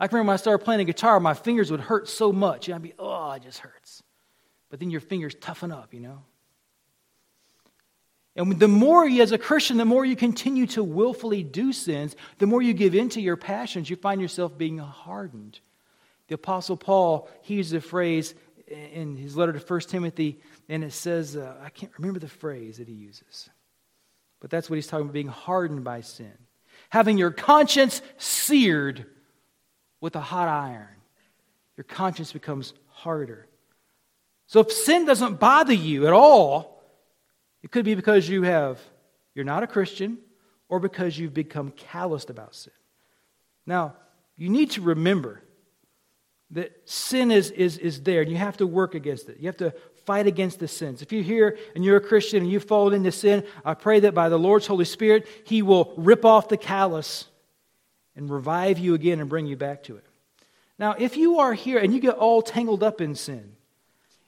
I 0.00 0.08
can 0.08 0.16
remember 0.16 0.30
when 0.30 0.34
I 0.34 0.36
started 0.38 0.64
playing 0.64 0.80
a 0.80 0.84
guitar, 0.84 1.20
my 1.20 1.34
fingers 1.34 1.70
would 1.70 1.80
hurt 1.80 2.08
so 2.08 2.32
much. 2.32 2.68
And 2.68 2.74
I'd 2.74 2.82
be, 2.82 2.94
oh, 2.98 3.32
it 3.32 3.42
just 3.42 3.58
hurts. 3.58 4.02
But 4.68 4.80
then 4.80 4.90
your 4.90 5.00
fingers 5.00 5.34
toughen 5.34 5.72
up, 5.72 5.94
you 5.94 6.00
know. 6.00 6.22
And 8.34 8.58
the 8.58 8.68
more 8.68 9.08
you, 9.08 9.22
as 9.22 9.32
a 9.32 9.38
Christian, 9.38 9.78
the 9.78 9.84
more 9.84 10.04
you 10.04 10.14
continue 10.14 10.66
to 10.68 10.84
willfully 10.84 11.42
do 11.42 11.72
sins, 11.72 12.14
the 12.38 12.46
more 12.46 12.60
you 12.60 12.74
give 12.74 12.94
into 12.94 13.20
your 13.20 13.36
passions, 13.36 13.88
you 13.88 13.96
find 13.96 14.20
yourself 14.20 14.58
being 14.58 14.78
hardened. 14.78 15.60
The 16.28 16.34
Apostle 16.34 16.76
Paul, 16.76 17.30
he 17.42 17.54
used 17.54 17.72
the 17.72 17.80
phrase, 17.80 18.34
in 18.66 19.16
his 19.16 19.36
letter 19.36 19.52
to 19.52 19.58
1 19.60 19.80
Timothy, 19.82 20.40
and 20.68 20.82
it 20.82 20.92
says, 20.92 21.36
uh, 21.36 21.54
I 21.62 21.70
can't 21.70 21.92
remember 21.98 22.18
the 22.18 22.28
phrase 22.28 22.78
that 22.78 22.88
he 22.88 22.94
uses. 22.94 23.48
But 24.40 24.50
that's 24.50 24.68
what 24.68 24.76
he's 24.76 24.86
talking 24.86 25.04
about 25.04 25.14
being 25.14 25.28
hardened 25.28 25.84
by 25.84 26.00
sin. 26.00 26.32
Having 26.90 27.18
your 27.18 27.30
conscience 27.30 28.02
seared 28.18 29.06
with 30.00 30.16
a 30.16 30.20
hot 30.20 30.48
iron. 30.48 30.88
Your 31.76 31.84
conscience 31.84 32.32
becomes 32.32 32.74
harder. 32.88 33.46
So 34.46 34.60
if 34.60 34.72
sin 34.72 35.04
doesn't 35.04 35.40
bother 35.40 35.72
you 35.72 36.06
at 36.06 36.12
all, 36.12 36.82
it 37.62 37.70
could 37.70 37.84
be 37.84 37.94
because 37.94 38.28
you 38.28 38.42
have 38.42 38.80
you're 39.34 39.44
not 39.44 39.62
a 39.62 39.66
Christian 39.66 40.18
or 40.68 40.80
because 40.80 41.18
you've 41.18 41.34
become 41.34 41.70
calloused 41.72 42.30
about 42.30 42.54
sin. 42.54 42.72
Now, 43.66 43.96
you 44.36 44.48
need 44.48 44.70
to 44.72 44.80
remember 44.80 45.42
that 46.52 46.88
sin 46.88 47.30
is, 47.30 47.50
is, 47.50 47.76
is 47.78 48.02
there 48.02 48.22
and 48.22 48.30
you 48.30 48.36
have 48.36 48.56
to 48.58 48.66
work 48.66 48.94
against 48.94 49.28
it. 49.28 49.38
You 49.38 49.46
have 49.46 49.56
to 49.58 49.74
fight 50.04 50.26
against 50.26 50.60
the 50.60 50.68
sins. 50.68 51.02
If 51.02 51.12
you're 51.12 51.22
here 51.22 51.58
and 51.74 51.84
you're 51.84 51.96
a 51.96 52.00
Christian 52.00 52.44
and 52.44 52.50
you've 52.50 52.64
fallen 52.64 52.94
into 52.94 53.10
sin, 53.10 53.44
I 53.64 53.74
pray 53.74 54.00
that 54.00 54.14
by 54.14 54.28
the 54.28 54.38
Lord's 54.38 54.66
Holy 54.66 54.84
Spirit, 54.84 55.26
He 55.44 55.62
will 55.62 55.92
rip 55.96 56.24
off 56.24 56.48
the 56.48 56.56
callus 56.56 57.26
and 58.14 58.30
revive 58.30 58.78
you 58.78 58.94
again 58.94 59.20
and 59.20 59.28
bring 59.28 59.46
you 59.46 59.56
back 59.56 59.82
to 59.84 59.96
it. 59.96 60.04
Now, 60.78 60.94
if 60.98 61.16
you 61.16 61.40
are 61.40 61.52
here 61.52 61.78
and 61.78 61.92
you 61.92 62.00
get 62.00 62.14
all 62.14 62.42
tangled 62.42 62.82
up 62.82 63.00
in 63.00 63.14
sin, 63.14 63.55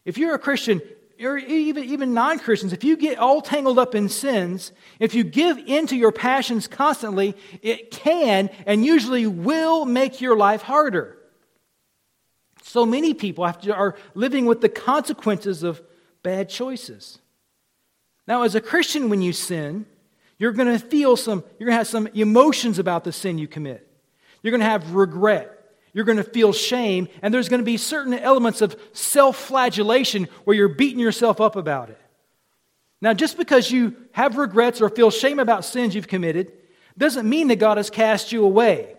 if 0.05 0.19
you're 0.19 0.35
a 0.35 0.39
Christian, 0.39 0.81
or 1.21 1.37
even, 1.39 1.85
even 1.85 2.15
non 2.15 2.39
Christians, 2.39 2.73
if 2.73 2.85
you 2.85 2.97
get 2.97 3.19
all 3.19 3.41
tangled 3.41 3.79
up 3.79 3.95
in 3.95 4.09
sins, 4.09 4.73
if 4.99 5.15
you 5.15 5.25
give 5.25 5.59
into 5.59 5.97
your 5.97 6.13
passions 6.13 6.67
constantly, 6.67 7.35
it 7.63 7.91
can 7.91 8.51
and 8.67 8.85
usually 8.85 9.27
will 9.27 9.85
make 9.85 10.21
your 10.21 10.37
life 10.37 10.63
harder. 10.63 11.19
So 12.63 12.85
many 12.85 13.15
people 13.15 13.45
are 13.45 13.97
living 14.15 14.47
with 14.47 14.61
the 14.61 14.69
consequences 14.69 15.63
of 15.63 15.83
bad 16.23 16.49
choices. 16.49 17.19
Now, 18.27 18.43
as 18.43 18.55
a 18.55 18.61
Christian, 18.61 19.09
when 19.09 19.23
you 19.23 19.33
sin, 19.33 19.87
you're 20.39 20.53
going 20.53 20.69
to 20.69 20.79
feel 20.79 21.17
some, 21.17 21.43
you're 21.59 21.67
going 21.67 21.75
to 21.75 21.79
have 21.79 21.89
some 21.89 22.07
emotions 22.09 22.79
about 22.79 23.05
the 23.05 23.13
sin 23.13 23.39
you 23.39 23.49
commit. 23.49 23.89
You're 24.43 24.51
going 24.51 24.61
to 24.61 24.67
have 24.67 24.95
regret. 24.95 25.58
You're 25.93 26.05
going 26.05 26.19
to 26.19 26.25
feel 26.25 26.53
shame, 26.53 27.09
and 27.23 27.33
there's 27.33 27.49
going 27.49 27.61
to 27.61 27.65
be 27.65 27.77
certain 27.77 28.15
elements 28.15 28.61
of 28.61 28.81
self 28.93 29.37
flagellation 29.37 30.29
where 30.45 30.57
you're 30.57 30.69
beating 30.69 31.01
yourself 31.01 31.41
up 31.41 31.57
about 31.57 31.91
it. 31.91 32.01
Now, 33.01 33.15
just 33.15 33.37
because 33.37 33.71
you 33.71 33.97
have 34.13 34.37
regrets 34.37 34.81
or 34.81 34.89
feel 34.89 35.11
shame 35.11 35.39
about 35.39 35.65
sins 35.65 35.95
you've 35.95 36.09
committed 36.09 36.53
doesn't 36.97 37.29
mean 37.29 37.49
that 37.49 37.57
God 37.57 37.77
has 37.77 37.91
cast 37.91 38.33
you 38.33 38.45
away. 38.45 38.97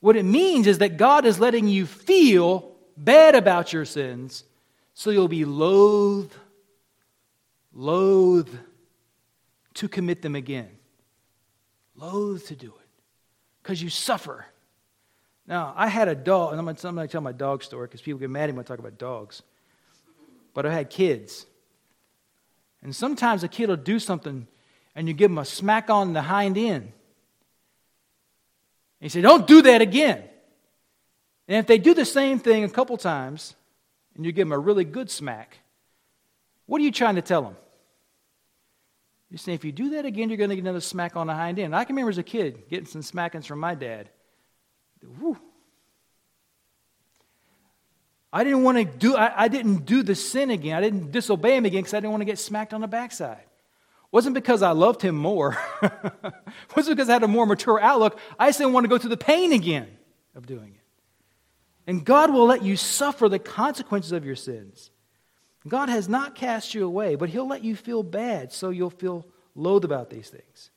What 0.00 0.16
it 0.16 0.24
means 0.24 0.66
is 0.66 0.78
that 0.78 0.96
God 0.96 1.24
is 1.24 1.40
letting 1.40 1.66
you 1.66 1.86
feel 1.86 2.72
bad 2.96 3.34
about 3.34 3.72
your 3.72 3.84
sins, 3.84 4.44
so 4.92 5.10
you'll 5.10 5.28
be 5.28 5.44
loath, 5.44 6.36
loath 7.72 8.50
to 9.74 9.88
commit 9.88 10.22
them 10.22 10.36
again. 10.36 10.70
Loath 11.96 12.48
to 12.48 12.56
do 12.56 12.68
it 12.68 12.88
because 13.62 13.82
you 13.82 13.88
suffer. 13.88 14.46
Now, 15.46 15.74
I 15.76 15.88
had 15.88 16.08
a 16.08 16.14
dog, 16.14 16.52
and 16.52 16.58
I'm 16.58 16.64
going 16.64 16.76
to 16.76 17.06
tell 17.08 17.20
my 17.20 17.32
dog 17.32 17.62
story 17.62 17.86
because 17.86 18.00
people 18.00 18.18
get 18.18 18.30
mad 18.30 18.44
at 18.44 18.50
me 18.50 18.56
when 18.56 18.64
I 18.64 18.66
talk 18.66 18.78
about 18.78 18.98
dogs. 18.98 19.42
But 20.54 20.64
I 20.64 20.72
had 20.72 20.88
kids. 20.88 21.46
And 22.82 22.94
sometimes 22.94 23.44
a 23.44 23.48
kid 23.48 23.68
will 23.68 23.76
do 23.76 23.98
something 23.98 24.46
and 24.94 25.08
you 25.08 25.14
give 25.14 25.30
them 25.30 25.38
a 25.38 25.44
smack 25.44 25.90
on 25.90 26.12
the 26.12 26.22
hind 26.22 26.56
end. 26.56 26.84
And 26.84 26.92
you 29.00 29.08
say, 29.08 29.20
Don't 29.20 29.46
do 29.46 29.62
that 29.62 29.82
again. 29.82 30.22
And 31.48 31.58
if 31.58 31.66
they 31.66 31.78
do 31.78 31.94
the 31.94 32.04
same 32.04 32.38
thing 32.38 32.64
a 32.64 32.68
couple 32.68 32.96
times 32.96 33.54
and 34.14 34.24
you 34.24 34.32
give 34.32 34.46
them 34.46 34.52
a 34.52 34.58
really 34.58 34.84
good 34.84 35.10
smack, 35.10 35.58
what 36.66 36.80
are 36.80 36.84
you 36.84 36.92
trying 36.92 37.16
to 37.16 37.22
tell 37.22 37.42
them? 37.42 37.56
You 39.30 39.38
say, 39.38 39.52
if 39.52 39.64
you 39.64 39.72
do 39.72 39.90
that 39.90 40.06
again, 40.06 40.30
you're 40.30 40.38
going 40.38 40.50
to 40.50 40.56
get 40.56 40.62
another 40.62 40.80
smack 40.80 41.16
on 41.16 41.26
the 41.26 41.34
hind 41.34 41.58
end. 41.58 41.74
I 41.74 41.84
can 41.84 41.96
remember 41.96 42.10
as 42.10 42.18
a 42.18 42.22
kid 42.22 42.68
getting 42.70 42.86
some 42.86 43.02
smackings 43.02 43.46
from 43.46 43.58
my 43.58 43.74
dad. 43.74 44.08
Whew. 45.18 45.38
I 48.32 48.42
didn't 48.42 48.64
want 48.64 48.78
to 48.78 48.84
do, 48.84 49.14
I, 49.14 49.44
I, 49.44 49.48
didn't 49.48 49.86
do 49.86 50.02
the 50.02 50.16
sin 50.16 50.50
again. 50.50 50.76
I 50.76 50.80
didn't 50.80 51.12
disobey 51.12 51.56
him 51.56 51.66
again 51.66 51.82
because 51.82 51.94
I 51.94 51.98
didn't 51.98 52.10
want 52.10 52.22
to 52.22 52.26
get 52.26 52.38
smacked 52.40 52.74
on 52.74 52.80
the 52.80 52.88
backside. 52.88 53.38
It 53.38 54.10
wasn't 54.10 54.34
because 54.34 54.60
I 54.60 54.72
loved 54.72 55.02
him 55.02 55.14
more. 55.14 55.56
it 55.82 55.92
wasn't 56.76 56.96
because 56.96 57.08
I 57.08 57.12
had 57.12 57.22
a 57.22 57.28
more 57.28 57.46
mature 57.46 57.80
outlook. 57.80 58.18
I 58.36 58.48
just 58.48 58.58
didn't 58.58 58.72
want 58.72 58.84
to 58.84 58.88
go 58.88 58.98
through 58.98 59.10
the 59.10 59.16
pain 59.16 59.52
again 59.52 59.86
of 60.34 60.46
doing 60.46 60.74
it. 60.74 60.80
And 61.86 62.04
God 62.04 62.32
will 62.32 62.46
let 62.46 62.64
you 62.64 62.76
suffer 62.76 63.28
the 63.28 63.38
consequences 63.38 64.10
of 64.10 64.24
your 64.24 64.36
sins. 64.36 64.90
God 65.68 65.88
has 65.88 66.08
not 66.08 66.34
cast 66.34 66.74
you 66.74 66.84
away, 66.84 67.14
but 67.14 67.28
He'll 67.28 67.46
let 67.46 67.62
you 67.62 67.76
feel 67.76 68.02
bad 68.02 68.52
so 68.52 68.70
you'll 68.70 68.90
feel 68.90 69.26
loath 69.54 69.84
about 69.84 70.10
these 70.10 70.28
things. 70.28 70.70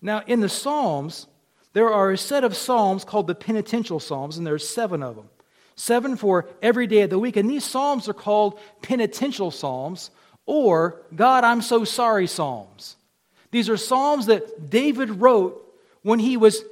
Now, 0.00 0.22
in 0.26 0.40
the 0.40 0.48
Psalms, 0.48 1.26
there 1.72 1.92
are 1.92 2.10
a 2.10 2.18
set 2.18 2.44
of 2.44 2.56
Psalms 2.56 3.04
called 3.04 3.26
the 3.26 3.34
penitential 3.34 4.00
Psalms, 4.00 4.36
and 4.36 4.46
there's 4.46 4.68
seven 4.68 5.02
of 5.02 5.16
them. 5.16 5.28
Seven 5.74 6.16
for 6.16 6.46
every 6.60 6.86
day 6.86 7.02
of 7.02 7.10
the 7.10 7.18
week. 7.18 7.36
And 7.36 7.48
these 7.48 7.64
Psalms 7.64 8.08
are 8.08 8.14
called 8.14 8.58
penitential 8.82 9.50
Psalms 9.50 10.10
or 10.46 11.02
God, 11.14 11.44
I'm 11.44 11.62
so 11.62 11.84
sorry 11.84 12.26
Psalms. 12.26 12.96
These 13.50 13.68
are 13.68 13.76
Psalms 13.76 14.26
that 14.26 14.70
David 14.70 15.10
wrote 15.10 15.58
when 16.02 16.18
he 16.18 16.36
was, 16.36 16.62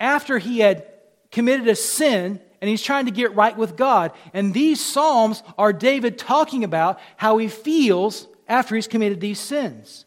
after 0.00 0.38
he 0.38 0.58
had 0.58 0.86
committed 1.30 1.68
a 1.68 1.76
sin 1.76 2.40
and 2.60 2.68
he's 2.68 2.82
trying 2.82 3.06
to 3.06 3.12
get 3.12 3.34
right 3.34 3.56
with 3.56 3.76
God. 3.76 4.12
And 4.32 4.52
these 4.52 4.80
Psalms 4.80 5.42
are 5.56 5.72
David 5.72 6.18
talking 6.18 6.64
about 6.64 7.00
how 7.16 7.38
he 7.38 7.48
feels 7.48 8.26
after 8.48 8.74
he's 8.74 8.88
committed 8.88 9.20
these 9.20 9.40
sins. 9.40 10.04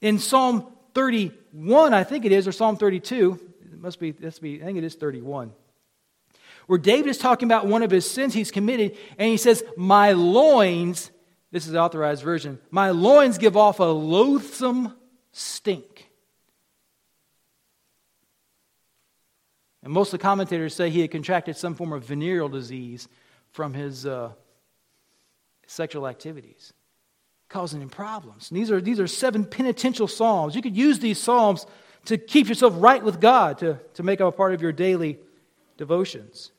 In 0.00 0.18
Psalm 0.18 0.66
31, 0.94 1.92
I 1.92 2.04
think 2.04 2.24
it 2.24 2.32
is, 2.32 2.46
or 2.46 2.52
Psalm 2.52 2.76
32, 2.76 3.47
it 3.78 3.82
must 3.82 4.00
be, 4.00 4.12
must 4.20 4.42
be 4.42 4.60
I 4.60 4.64
think 4.66 4.78
it 4.78 4.84
is 4.84 4.96
31, 4.96 5.52
where 6.66 6.80
David 6.80 7.08
is 7.08 7.18
talking 7.18 7.46
about 7.46 7.66
one 7.66 7.84
of 7.84 7.92
his 7.92 8.10
sins 8.10 8.34
he's 8.34 8.50
committed, 8.50 8.98
and 9.16 9.30
he 9.30 9.36
says, 9.36 9.62
My 9.76 10.12
loins, 10.12 11.12
this 11.52 11.64
is 11.64 11.72
the 11.72 11.78
authorized 11.78 12.24
version, 12.24 12.58
my 12.72 12.90
loins 12.90 13.38
give 13.38 13.56
off 13.56 13.78
a 13.78 13.84
loathsome 13.84 14.94
stink. 15.30 16.10
And 19.84 19.92
most 19.92 20.08
of 20.12 20.18
the 20.18 20.22
commentators 20.22 20.74
say 20.74 20.90
he 20.90 21.00
had 21.00 21.12
contracted 21.12 21.56
some 21.56 21.76
form 21.76 21.92
of 21.92 22.04
venereal 22.04 22.48
disease 22.48 23.08
from 23.52 23.74
his 23.74 24.04
uh, 24.04 24.32
sexual 25.68 26.08
activities, 26.08 26.72
causing 27.48 27.80
him 27.80 27.88
problems. 27.88 28.50
And 28.50 28.58
these 28.58 28.72
are, 28.72 28.80
these 28.80 28.98
are 28.98 29.06
seven 29.06 29.44
penitential 29.44 30.08
psalms. 30.08 30.56
You 30.56 30.62
could 30.62 30.76
use 30.76 30.98
these 30.98 31.20
psalms 31.20 31.64
to 32.08 32.16
keep 32.16 32.48
yourself 32.48 32.72
right 32.78 33.04
with 33.04 33.20
God, 33.20 33.58
to, 33.58 33.78
to 33.94 34.02
make 34.02 34.18
them 34.18 34.28
a 34.28 34.32
part 34.32 34.54
of 34.54 34.62
your 34.62 34.72
daily 34.72 35.18
devotions. 35.76 36.52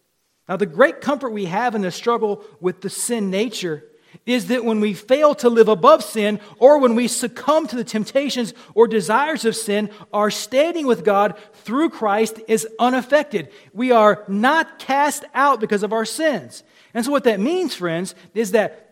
Now, 0.47 0.57
the 0.57 0.67
great 0.67 1.01
comfort 1.01 1.31
we 1.31 1.45
have 1.45 1.73
in 1.73 1.81
the 1.81 1.89
struggle 1.89 2.43
with 2.59 2.81
the 2.81 2.89
sin 2.89 3.31
nature 3.31 3.83
is 4.27 4.47
that 4.47 4.63
when 4.63 4.79
we 4.79 4.93
fail 4.93 5.33
to 5.35 5.49
live 5.49 5.67
above 5.67 6.03
sin 6.03 6.39
or 6.59 6.77
when 6.77 6.93
we 6.93 7.07
succumb 7.07 7.65
to 7.67 7.75
the 7.75 7.83
temptations 7.83 8.53
or 8.75 8.88
desires 8.88 9.43
of 9.43 9.55
sin, 9.55 9.89
our 10.13 10.29
standing 10.29 10.85
with 10.85 11.03
God 11.03 11.35
through 11.53 11.89
Christ 11.89 12.39
is 12.47 12.67
unaffected. 12.77 13.49
We 13.73 13.91
are 13.91 14.23
not 14.27 14.77
cast 14.77 15.25
out 15.33 15.59
because 15.59 15.81
of 15.81 15.93
our 15.93 16.05
sins. 16.05 16.63
And 16.93 17.03
so, 17.03 17.12
what 17.12 17.23
that 17.23 17.39
means, 17.39 17.73
friends, 17.73 18.13
is 18.35 18.51
that 18.51 18.88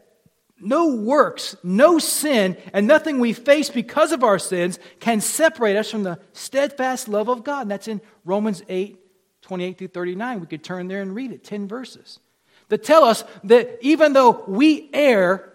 no 0.60 0.96
works, 0.96 1.56
no 1.64 2.00
sin, 2.00 2.58
and 2.74 2.88
nothing 2.88 3.20
we 3.20 3.34
face 3.34 3.70
because 3.70 4.12
of 4.12 4.24
our 4.24 4.40
sins 4.40 4.80
can 5.00 5.22
separate 5.22 5.76
us 5.76 5.92
from 5.92 6.04
the 6.04 6.20
steadfast 6.34 7.08
love 7.08 7.30
of 7.30 7.44
God. 7.44 7.64
And 7.64 7.72
that's 7.72 7.88
in 7.88 8.02
Romans 8.26 8.64
8 8.68 9.00
28 9.42 9.78
through 9.78 9.88
39. 9.88 10.40
We 10.42 10.48
could 10.48 10.64
turn 10.64 10.88
there 10.88 11.02
and 11.02 11.16
read 11.16 11.32
it, 11.32 11.44
10 11.44 11.68
verses 11.68 12.20
that 12.70 12.84
tell 12.84 13.04
us 13.04 13.24
that 13.46 13.78
even 13.82 14.14
though 14.14 14.44
we 14.48 14.90
err, 14.94 15.54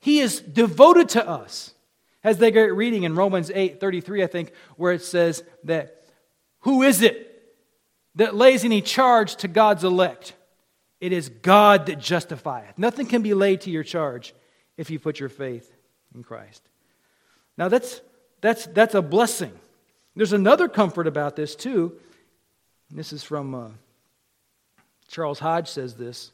He 0.00 0.20
is 0.20 0.40
devoted 0.40 1.10
to 1.10 1.26
us. 1.26 1.74
As 2.24 2.38
they 2.38 2.52
get 2.52 2.72
reading 2.72 3.02
in 3.02 3.16
Romans 3.16 3.50
8 3.52 3.80
33, 3.80 4.22
I 4.22 4.26
think, 4.28 4.52
where 4.76 4.92
it 4.92 5.02
says 5.02 5.42
that 5.64 6.04
who 6.60 6.82
is 6.82 7.02
it 7.02 7.28
that 8.14 8.34
lays 8.34 8.64
any 8.64 8.80
charge 8.80 9.36
to 9.36 9.48
God's 9.48 9.82
elect? 9.82 10.34
It 11.02 11.12
is 11.12 11.30
God 11.30 11.86
that 11.86 11.98
justifieth. 11.98 12.78
Nothing 12.78 13.06
can 13.06 13.22
be 13.22 13.34
laid 13.34 13.62
to 13.62 13.70
your 13.70 13.82
charge 13.82 14.34
if 14.76 14.88
you 14.88 15.00
put 15.00 15.18
your 15.18 15.28
faith 15.28 15.68
in 16.14 16.22
Christ. 16.22 16.62
Now, 17.58 17.66
that's, 17.66 18.00
that's, 18.40 18.66
that's 18.66 18.94
a 18.94 19.02
blessing. 19.02 19.52
There's 20.14 20.32
another 20.32 20.68
comfort 20.68 21.08
about 21.08 21.34
this, 21.34 21.56
too. 21.56 21.94
This 22.88 23.12
is 23.12 23.24
from 23.24 23.52
uh, 23.52 23.68
Charles 25.08 25.40
Hodge, 25.40 25.66
says 25.66 25.96
this 25.96 26.30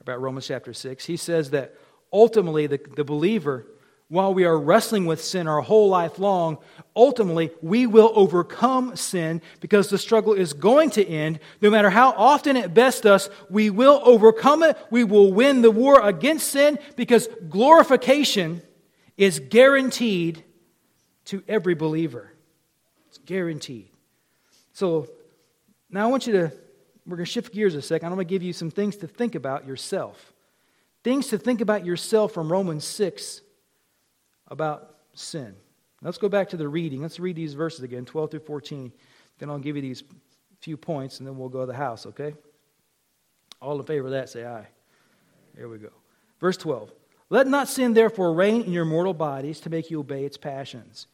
about 0.00 0.22
Romans 0.22 0.46
chapter 0.46 0.72
6. 0.72 1.04
He 1.04 1.18
says 1.18 1.50
that 1.50 1.74
ultimately 2.10 2.66
the, 2.66 2.80
the 2.96 3.04
believer, 3.04 3.66
while 4.08 4.32
we 4.32 4.44
are 4.44 4.58
wrestling 4.58 5.04
with 5.04 5.22
sin 5.22 5.48
our 5.48 5.60
whole 5.60 5.88
life 5.88 6.18
long, 6.18 6.58
ultimately 6.94 7.50
we 7.60 7.86
will 7.86 8.12
overcome 8.14 8.94
sin 8.94 9.42
because 9.60 9.90
the 9.90 9.98
struggle 9.98 10.32
is 10.32 10.52
going 10.52 10.90
to 10.90 11.04
end. 11.04 11.40
No 11.60 11.70
matter 11.70 11.90
how 11.90 12.10
often 12.10 12.56
it 12.56 12.72
bests 12.72 13.04
us, 13.04 13.28
we 13.50 13.68
will 13.68 14.00
overcome 14.04 14.62
it. 14.62 14.78
We 14.90 15.02
will 15.02 15.32
win 15.32 15.62
the 15.62 15.72
war 15.72 16.00
against 16.00 16.48
sin 16.48 16.78
because 16.94 17.28
glorification 17.48 18.62
is 19.16 19.40
guaranteed 19.40 20.44
to 21.26 21.42
every 21.48 21.74
believer. 21.74 22.32
It's 23.08 23.18
guaranteed. 23.18 23.88
So 24.72 25.08
now 25.90 26.06
I 26.06 26.10
want 26.10 26.28
you 26.28 26.32
to, 26.34 26.52
we're 27.06 27.16
going 27.16 27.26
to 27.26 27.32
shift 27.32 27.52
gears 27.52 27.74
a 27.74 27.82
second. 27.82 28.06
I'm 28.06 28.14
going 28.14 28.26
to 28.26 28.30
give 28.30 28.44
you 28.44 28.52
some 28.52 28.70
things 28.70 28.96
to 28.98 29.08
think 29.08 29.34
about 29.34 29.66
yourself. 29.66 30.32
Things 31.02 31.28
to 31.28 31.38
think 31.38 31.60
about 31.60 31.84
yourself 31.84 32.32
from 32.32 32.52
Romans 32.52 32.84
6 32.84 33.40
about 34.48 34.96
sin. 35.14 35.54
Let's 36.02 36.18
go 36.18 36.28
back 36.28 36.50
to 36.50 36.56
the 36.56 36.68
reading. 36.68 37.02
Let's 37.02 37.18
read 37.18 37.36
these 37.36 37.54
verses 37.54 37.82
again, 37.82 38.04
12 38.04 38.30
through 38.30 38.40
14. 38.40 38.92
Then 39.38 39.50
I'll 39.50 39.58
give 39.58 39.76
you 39.76 39.82
these 39.82 40.04
few 40.60 40.76
points 40.76 41.18
and 41.18 41.26
then 41.26 41.36
we'll 41.36 41.48
go 41.48 41.60
to 41.60 41.66
the 41.66 41.74
house, 41.74 42.06
okay? 42.06 42.34
All 43.60 43.78
in 43.78 43.86
favor 43.86 44.06
of 44.06 44.12
that, 44.12 44.28
say 44.28 44.44
aye. 44.44 44.66
Here 45.56 45.68
we 45.68 45.78
go. 45.78 45.90
Verse 46.40 46.56
12. 46.56 46.92
Let 47.28 47.48
not 47.48 47.68
sin 47.68 47.94
therefore 47.94 48.34
reign 48.34 48.62
in 48.62 48.72
your 48.72 48.84
mortal 48.84 49.14
bodies 49.14 49.60
to 49.60 49.70
make 49.70 49.90
you 49.90 50.00
obey 50.00 50.24
its 50.24 50.36
passions. 50.36 51.06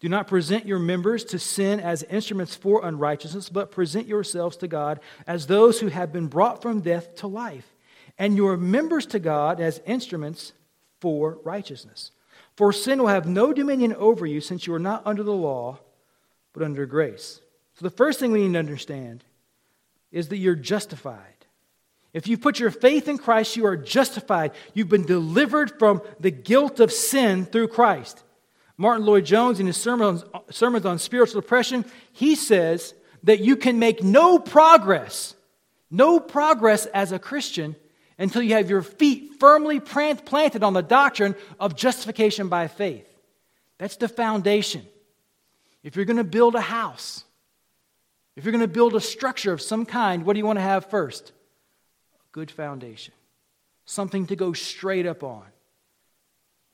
Do 0.00 0.08
not 0.08 0.26
present 0.26 0.66
your 0.66 0.80
members 0.80 1.24
to 1.26 1.38
sin 1.38 1.78
as 1.78 2.02
instruments 2.04 2.56
for 2.56 2.84
unrighteousness, 2.84 3.48
but 3.48 3.70
present 3.70 4.08
yourselves 4.08 4.56
to 4.56 4.66
God 4.66 4.98
as 5.28 5.46
those 5.46 5.78
who 5.78 5.86
have 5.86 6.12
been 6.12 6.26
brought 6.26 6.60
from 6.60 6.80
death 6.80 7.14
to 7.16 7.28
life, 7.28 7.76
and 8.18 8.36
your 8.36 8.56
members 8.56 9.06
to 9.06 9.20
God 9.20 9.60
as 9.60 9.80
instruments 9.86 10.52
for 11.00 11.38
righteousness. 11.44 12.10
For 12.56 12.72
sin 12.72 13.00
will 13.00 13.08
have 13.08 13.26
no 13.26 13.52
dominion 13.52 13.94
over 13.94 14.26
you, 14.26 14.40
since 14.40 14.66
you 14.66 14.74
are 14.74 14.78
not 14.78 15.06
under 15.06 15.22
the 15.22 15.32
law, 15.32 15.78
but 16.52 16.62
under 16.62 16.84
grace. 16.86 17.40
So 17.74 17.84
the 17.84 17.90
first 17.90 18.20
thing 18.20 18.30
we 18.32 18.46
need 18.46 18.52
to 18.52 18.58
understand 18.58 19.24
is 20.10 20.28
that 20.28 20.36
you're 20.36 20.54
justified. 20.54 21.18
If 22.12 22.28
you 22.28 22.36
put 22.36 22.60
your 22.60 22.70
faith 22.70 23.08
in 23.08 23.16
Christ, 23.16 23.56
you 23.56 23.64
are 23.64 23.76
justified. 23.76 24.52
You've 24.74 24.90
been 24.90 25.06
delivered 25.06 25.78
from 25.78 26.02
the 26.20 26.30
guilt 26.30 26.78
of 26.78 26.92
sin 26.92 27.46
through 27.46 27.68
Christ. 27.68 28.22
Martyn 28.76 29.06
Lloyd-Jones, 29.06 29.60
in 29.60 29.66
his 29.66 29.78
sermons, 29.78 30.24
sermons 30.50 30.84
on 30.84 30.98
spiritual 30.98 31.40
depression, 31.40 31.86
he 32.12 32.34
says 32.34 32.92
that 33.22 33.40
you 33.40 33.56
can 33.56 33.78
make 33.78 34.02
no 34.02 34.38
progress, 34.38 35.34
no 35.90 36.20
progress 36.20 36.84
as 36.86 37.12
a 37.12 37.18
Christian 37.18 37.76
until 38.18 38.42
you 38.42 38.54
have 38.54 38.70
your 38.70 38.82
feet 38.82 39.34
firmly 39.40 39.80
planted 39.80 40.62
on 40.62 40.72
the 40.72 40.82
doctrine 40.82 41.34
of 41.58 41.76
justification 41.76 42.48
by 42.48 42.68
faith. 42.68 43.06
That's 43.78 43.96
the 43.96 44.08
foundation. 44.08 44.86
If 45.82 45.96
you're 45.96 46.04
going 46.04 46.18
to 46.18 46.24
build 46.24 46.54
a 46.54 46.60
house, 46.60 47.24
if 48.36 48.44
you're 48.44 48.52
going 48.52 48.60
to 48.60 48.68
build 48.68 48.94
a 48.94 49.00
structure 49.00 49.52
of 49.52 49.60
some 49.60 49.84
kind, 49.84 50.24
what 50.24 50.34
do 50.34 50.38
you 50.38 50.46
want 50.46 50.58
to 50.58 50.62
have 50.62 50.86
first? 50.86 51.32
A 52.14 52.32
good 52.32 52.50
foundation, 52.50 53.14
something 53.84 54.26
to 54.26 54.36
go 54.36 54.52
straight 54.52 55.06
up 55.06 55.22
on. 55.22 55.44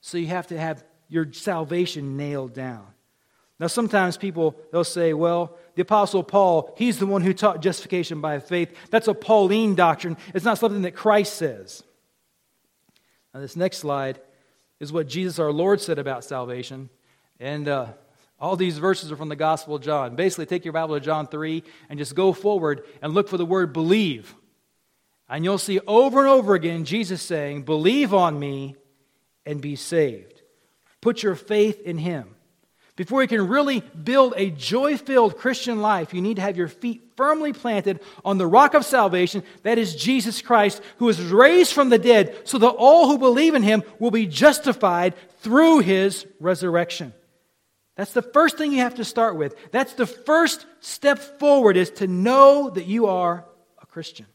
So 0.01 0.19
you 0.19 0.29
have 0.29 0.49
to 0.49 0.59
have 0.59 0.85
your 1.09 1.33
salvation 1.33 2.17
nailed 2.17 2.55
down. 2.55 2.87
Now, 3.61 3.67
sometimes 3.67 4.17
people, 4.17 4.55
they'll 4.71 4.85
say, 4.85 5.15
well, 5.15 5.57
the 5.75 5.83
Apostle 5.83 6.23
Paul, 6.23 6.75
he's 6.79 6.99
the 6.99 7.07
one 7.07 7.23
who 7.23 7.35
taught 7.35 7.61
justification 7.61 8.21
by 8.21 8.39
faith. 8.39 8.73
That's 8.91 9.09
a 9.09 9.15
Pauline 9.15 9.75
doctrine. 9.75 10.17
It's 10.33 10.45
not 10.45 10.59
something 10.59 10.83
that 10.83 10.95
Christ 10.95 11.35
says. 11.35 11.83
Now, 13.35 13.41
this 13.41 13.57
next 13.57 13.79
slide 13.79 14.21
is 14.79 14.93
what 14.93 15.09
Jesus 15.09 15.39
our 15.41 15.51
Lord 15.51 15.81
said 15.81 15.99
about 15.99 16.23
salvation. 16.23 16.89
And 17.41 17.67
uh, 17.69 17.87
all 18.39 18.55
these 18.55 18.79
verses 18.79 19.11
are 19.11 19.17
from 19.17 19.29
the 19.29 19.37
Gospel 19.37 19.75
of 19.75 19.83
John. 19.83 20.15
Basically, 20.15 20.47
take 20.47 20.65
your 20.65 20.73
Bible 20.73 20.95
to 20.95 21.05
John 21.05 21.27
3 21.27 21.65
and 21.89 21.99
just 21.99 22.15
go 22.15 22.33
forward 22.33 22.85
and 23.03 23.13
look 23.13 23.29
for 23.29 23.37
the 23.37 23.45
word 23.45 23.73
believe. 23.73 24.35
And 25.29 25.45
you'll 25.45 25.59
see 25.59 25.81
over 25.87 26.21
and 26.21 26.29
over 26.29 26.55
again 26.55 26.85
Jesus 26.85 27.23
saying, 27.23 27.63
Believe 27.63 28.15
on 28.15 28.39
me 28.39 28.77
and 29.45 29.61
be 29.61 29.75
saved. 29.77 30.43
Put 31.01 31.23
your 31.23 31.35
faith 31.35 31.81
in 31.81 31.99
Him. 31.99 32.35
Before 32.99 33.23
you 33.23 33.29
can 33.29 33.47
really 33.47 33.79
build 33.81 34.35
a 34.37 34.51
joy 34.51 34.97
filled 34.97 35.39
Christian 35.39 35.81
life, 35.81 36.13
you 36.13 36.21
need 36.21 36.35
to 36.35 36.43
have 36.43 36.57
your 36.57 36.67
feet 36.67 37.13
firmly 37.17 37.53
planted 37.53 38.01
on 38.25 38.39
the 38.39 38.47
rock 38.47 38.75
of 38.75 38.85
salvation, 38.85 39.45
that 39.63 39.79
is 39.79 39.95
Jesus 39.95 40.43
Christ, 40.43 40.83
who 40.97 41.05
was 41.05 41.23
raised 41.23 41.73
from 41.73 41.91
the 41.91 41.99
dead, 41.99 42.37
so 42.43 42.59
that 42.59 42.67
all 42.71 43.07
who 43.07 43.17
believe 43.17 43.55
in 43.55 43.63
him 43.63 43.85
will 44.01 44.11
be 44.11 44.27
justified 44.27 45.15
through 45.43 45.79
his 45.79 46.27
resurrection. 46.41 47.15
That's 47.95 48.15
the 48.15 48.21
first 48.21 48.59
thing 48.59 48.73
you 48.73 48.81
have 48.81 48.97
to 48.97 49.05
start 49.05 49.37
with. 49.37 49.55
That's 49.71 49.93
the 49.93 50.07
first 50.07 50.67
step 50.81 51.21
forward 51.39 51.77
is 51.77 51.91
to 51.93 52.09
know 52.09 52.69
that 52.71 52.87
you 52.87 53.07
are 53.07 53.45
a 53.81 53.87
Christian. 53.87 54.27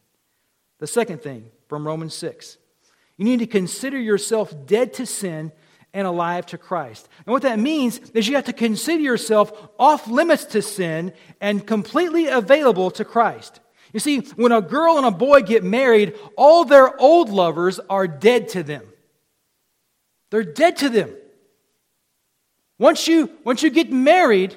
The 0.80 0.88
second 0.88 1.22
thing 1.22 1.52
from 1.68 1.86
Romans 1.86 2.14
6 2.14 2.58
you 3.18 3.26
need 3.26 3.40
to 3.40 3.48
consider 3.48 4.00
yourself 4.00 4.54
dead 4.66 4.94
to 4.94 5.06
sin 5.06 5.52
and 5.94 6.08
alive 6.08 6.46
to 6.48 6.58
Christ. 6.58 7.08
And 7.26 7.32
what 7.34 7.44
that 7.44 7.60
means 7.60 8.00
is 8.14 8.28
you 8.28 8.36
have 8.36 8.46
to 8.46 8.54
consider 8.54 9.02
yourself 9.02 9.52
off 9.78 10.08
limits 10.08 10.46
to 10.46 10.62
sin 10.62 11.14
and 11.40 11.66
completely 11.66 12.28
available 12.28 12.90
to 12.92 13.06
Christ. 13.06 13.60
You 13.94 14.00
see, 14.00 14.20
when 14.36 14.52
a 14.52 14.62
girl 14.62 14.98
and 14.98 15.06
a 15.06 15.12
boy 15.12 15.42
get 15.42 15.64
married, 15.64 16.16
all 16.36 16.66
their 16.66 17.00
old 17.00 17.30
lovers 17.30 17.80
are 17.90 18.08
dead 18.08 18.50
to 18.50 18.64
them. 18.64 18.84
They're 20.32 20.44
dead 20.44 20.78
to 20.78 20.90
them. 20.90 21.16
Once 22.80 23.08
you, 23.08 23.30
once 23.44 23.62
you 23.62 23.70
get 23.70 23.92
married, 23.92 24.56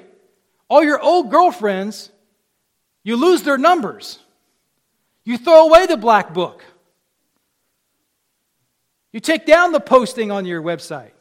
all 0.69 0.83
your 0.83 0.99
old 0.99 1.29
girlfriends, 1.29 2.09
you 3.03 3.15
lose 3.15 3.43
their 3.43 3.59
numbers. 3.59 4.17
You 5.23 5.37
throw 5.37 5.67
away 5.67 5.85
the 5.85 5.97
black 5.97 6.33
book. 6.33 6.63
You 9.13 9.19
take 9.19 9.45
down 9.45 9.71
the 9.71 9.79
posting 9.79 10.31
on 10.31 10.45
your 10.45 10.61
website. 10.61 11.11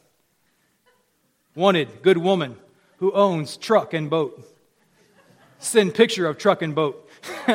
Wanted, 1.57 2.03
good 2.03 2.19
woman 2.19 2.57
who 2.99 3.11
owns 3.12 3.57
truck 3.57 3.95
and 3.95 4.09
boat. 4.11 4.47
Send 5.59 5.95
picture 5.95 6.27
of 6.27 6.37
truck 6.37 6.61
and 6.61 6.75
boat. 6.75 7.09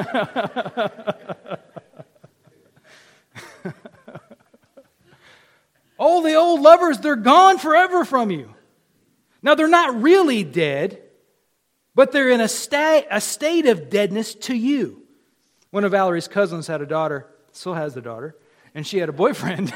All 5.99 6.23
the 6.23 6.33
old 6.33 6.61
lovers, 6.61 6.97
they're 6.97 7.15
gone 7.15 7.59
forever 7.59 8.03
from 8.03 8.31
you. 8.31 8.55
Now, 9.43 9.53
they're 9.53 9.67
not 9.67 10.01
really 10.01 10.43
dead, 10.43 10.99
but 11.93 12.11
they're 12.11 12.31
in 12.31 12.41
a, 12.41 12.47
sta- 12.47 13.05
a 13.11 13.21
state 13.21 13.67
of 13.67 13.91
deadness 13.91 14.33
to 14.33 14.55
you. 14.55 15.03
One 15.69 15.83
of 15.83 15.91
Valerie's 15.91 16.27
cousins 16.27 16.65
had 16.65 16.81
a 16.81 16.87
daughter, 16.87 17.27
still 17.51 17.75
has 17.75 17.95
a 17.95 18.01
daughter, 18.01 18.35
and 18.73 18.85
she 18.85 18.97
had 18.97 19.09
a 19.09 19.13
boyfriend. 19.13 19.71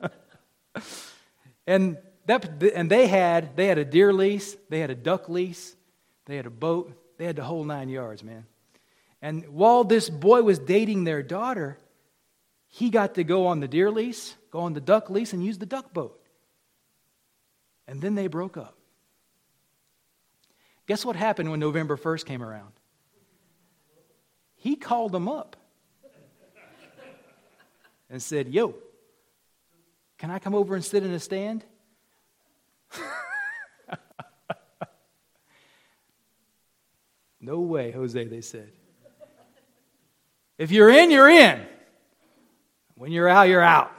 and 1.66 1.96
that, 2.26 2.62
and 2.74 2.90
they 2.90 3.06
had, 3.06 3.56
they 3.56 3.66
had 3.66 3.78
a 3.78 3.84
deer 3.84 4.12
lease, 4.12 4.56
they 4.68 4.80
had 4.80 4.90
a 4.90 4.94
duck 4.94 5.28
lease, 5.28 5.74
they 6.26 6.36
had 6.36 6.46
a 6.46 6.50
boat, 6.50 6.92
they 7.18 7.24
had 7.24 7.36
the 7.36 7.44
whole 7.44 7.64
nine 7.64 7.88
yards, 7.88 8.22
man. 8.22 8.46
And 9.22 9.48
while 9.48 9.84
this 9.84 10.08
boy 10.08 10.42
was 10.42 10.58
dating 10.58 11.04
their 11.04 11.22
daughter, 11.22 11.78
he 12.66 12.90
got 12.90 13.16
to 13.16 13.24
go 13.24 13.46
on 13.46 13.60
the 13.60 13.68
deer 13.68 13.90
lease, 13.90 14.36
go 14.50 14.60
on 14.60 14.72
the 14.72 14.80
duck 14.80 15.10
lease, 15.10 15.32
and 15.32 15.44
use 15.44 15.58
the 15.58 15.66
duck 15.66 15.92
boat. 15.92 16.18
And 17.86 18.00
then 18.00 18.14
they 18.14 18.28
broke 18.28 18.56
up. 18.56 18.76
Guess 20.86 21.04
what 21.04 21.16
happened 21.16 21.50
when 21.50 21.60
November 21.60 21.96
1st 21.96 22.24
came 22.24 22.42
around? 22.42 22.72
He 24.56 24.76
called 24.76 25.12
them 25.12 25.28
up 25.28 25.56
and 28.08 28.22
said, 28.22 28.48
Yo, 28.48 28.74
can 30.18 30.30
I 30.30 30.38
come 30.38 30.54
over 30.54 30.74
and 30.74 30.84
sit 30.84 31.02
in 31.02 31.10
a 31.12 31.20
stand? 31.20 31.64
no 37.40 37.60
way, 37.60 37.90
Jose, 37.92 38.24
they 38.24 38.40
said. 38.40 38.70
If 40.58 40.70
you're 40.70 40.90
in, 40.90 41.10
you're 41.10 41.28
in. 41.28 41.66
When 42.96 43.12
you're 43.12 43.28
out, 43.28 43.48
you're 43.48 43.62
out. 43.62 43.92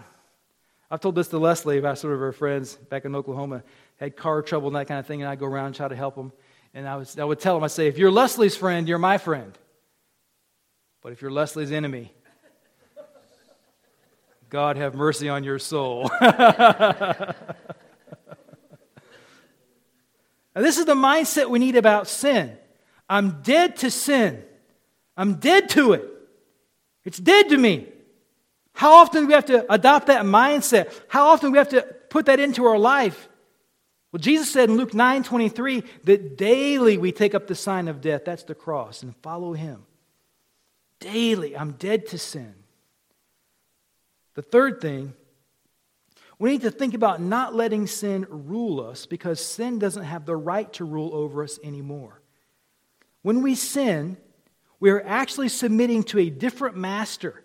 I've 0.91 0.99
told 0.99 1.15
this 1.15 1.29
to 1.29 1.39
Leslie 1.39 1.77
about 1.77 1.97
some 1.97 2.11
of 2.11 2.19
her 2.19 2.31
friends 2.31 2.75
back 2.75 3.05
in 3.05 3.15
Oklahoma, 3.15 3.63
had 3.97 4.15
car 4.15 4.41
trouble 4.41 4.67
and 4.67 4.75
that 4.75 4.87
kind 4.87 4.99
of 4.99 5.07
thing, 5.07 5.21
and 5.21 5.29
I'd 5.29 5.39
go 5.39 5.47
around 5.47 5.67
and 5.67 5.75
try 5.75 5.87
to 5.87 5.95
help 5.95 6.15
them. 6.15 6.31
And 6.73 6.87
I, 6.87 6.97
was, 6.97 7.17
I 7.17 7.23
would 7.23 7.39
tell 7.39 7.55
them, 7.55 7.63
I'd 7.63 7.71
say, 7.71 7.87
if 7.87 7.97
you're 7.97 8.11
Leslie's 8.11 8.55
friend, 8.55 8.87
you're 8.87 8.97
my 8.97 9.17
friend. 9.17 9.57
But 11.01 11.13
if 11.13 11.21
you're 11.21 11.31
Leslie's 11.31 11.71
enemy, 11.71 12.13
God 14.49 14.77
have 14.77 14.93
mercy 14.93 15.29
on 15.29 15.43
your 15.43 15.59
soul. 15.59 16.11
Now, 20.55 20.61
this 20.61 20.77
is 20.77 20.85
the 20.85 20.95
mindset 20.95 21.49
we 21.49 21.59
need 21.59 21.75
about 21.75 22.07
sin. 22.07 22.57
I'm 23.09 23.41
dead 23.41 23.77
to 23.77 23.91
sin. 23.91 24.43
I'm 25.15 25.35
dead 25.35 25.69
to 25.69 25.93
it. 25.93 26.07
It's 27.03 27.17
dead 27.17 27.49
to 27.49 27.57
me. 27.57 27.87
How 28.73 28.93
often 28.93 29.23
do 29.23 29.27
we 29.27 29.33
have 29.33 29.45
to 29.45 29.71
adopt 29.71 30.07
that 30.07 30.25
mindset? 30.25 30.93
How 31.07 31.27
often 31.27 31.49
do 31.49 31.51
we 31.53 31.57
have 31.57 31.69
to 31.69 31.81
put 32.09 32.25
that 32.27 32.39
into 32.39 32.65
our 32.65 32.77
life? 32.77 33.27
Well, 34.11 34.19
Jesus 34.19 34.51
said 34.51 34.69
in 34.69 34.77
Luke 34.77 34.93
9 34.93 35.23
23 35.23 35.83
that 36.03 36.37
daily 36.37 36.97
we 36.97 37.11
take 37.11 37.33
up 37.33 37.47
the 37.47 37.55
sign 37.55 37.87
of 37.87 38.01
death, 38.01 38.25
that's 38.25 38.43
the 38.43 38.55
cross, 38.55 39.03
and 39.03 39.15
follow 39.17 39.53
him. 39.53 39.85
Daily, 40.99 41.55
I'm 41.55 41.73
dead 41.73 42.07
to 42.07 42.17
sin. 42.17 42.53
The 44.35 44.41
third 44.41 44.81
thing 44.81 45.13
we 46.41 46.49
need 46.49 46.61
to 46.61 46.71
think 46.71 46.95
about 46.95 47.21
not 47.21 47.53
letting 47.53 47.85
sin 47.85 48.25
rule 48.27 48.81
us 48.81 49.05
because 49.05 49.39
sin 49.39 49.77
doesn't 49.77 50.05
have 50.05 50.25
the 50.25 50.35
right 50.35 50.73
to 50.73 50.83
rule 50.83 51.13
over 51.13 51.43
us 51.43 51.59
anymore. 51.63 52.19
When 53.21 53.43
we 53.43 53.53
sin, 53.53 54.17
we 54.79 54.89
are 54.89 55.05
actually 55.05 55.49
submitting 55.49 56.01
to 56.05 56.17
a 56.17 56.31
different 56.31 56.75
master, 56.75 57.43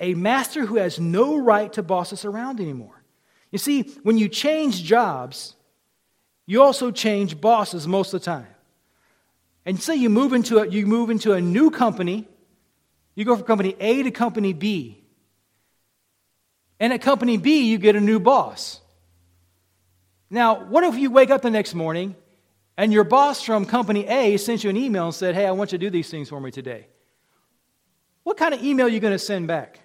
a 0.00 0.14
master 0.14 0.66
who 0.66 0.74
has 0.78 0.98
no 0.98 1.36
right 1.36 1.72
to 1.74 1.84
boss 1.84 2.12
us 2.12 2.24
around 2.24 2.58
anymore. 2.58 3.04
You 3.52 3.58
see, 3.58 3.82
when 4.02 4.18
you 4.18 4.28
change 4.28 4.82
jobs, 4.82 5.54
you 6.44 6.64
also 6.64 6.90
change 6.90 7.40
bosses 7.40 7.86
most 7.86 8.12
of 8.12 8.22
the 8.22 8.24
time. 8.24 8.48
And 9.64 9.80
say 9.80 9.94
you 9.94 10.10
move 10.10 10.32
into 10.32 10.58
a, 10.58 10.66
you 10.66 10.84
move 10.86 11.10
into 11.10 11.34
a 11.34 11.40
new 11.40 11.70
company, 11.70 12.26
you 13.14 13.24
go 13.24 13.36
from 13.36 13.46
company 13.46 13.76
A 13.78 14.02
to 14.02 14.10
company 14.10 14.52
B. 14.52 15.01
And 16.82 16.92
at 16.92 17.00
company 17.00 17.36
B, 17.36 17.62
you 17.62 17.78
get 17.78 17.94
a 17.94 18.00
new 18.00 18.18
boss. 18.18 18.80
Now, 20.28 20.64
what 20.64 20.82
if 20.82 20.96
you 20.96 21.12
wake 21.12 21.30
up 21.30 21.40
the 21.40 21.48
next 21.48 21.76
morning 21.76 22.16
and 22.76 22.92
your 22.92 23.04
boss 23.04 23.40
from 23.40 23.66
company 23.66 24.04
A 24.08 24.36
sent 24.36 24.64
you 24.64 24.70
an 24.70 24.76
email 24.76 25.04
and 25.04 25.14
said, 25.14 25.36
Hey, 25.36 25.46
I 25.46 25.52
want 25.52 25.70
you 25.70 25.78
to 25.78 25.86
do 25.86 25.90
these 25.90 26.10
things 26.10 26.28
for 26.28 26.40
me 26.40 26.50
today? 26.50 26.88
What 28.24 28.36
kind 28.36 28.52
of 28.52 28.64
email 28.64 28.86
are 28.86 28.88
you 28.88 28.98
going 28.98 29.12
to 29.12 29.18
send 29.20 29.46
back? 29.46 29.78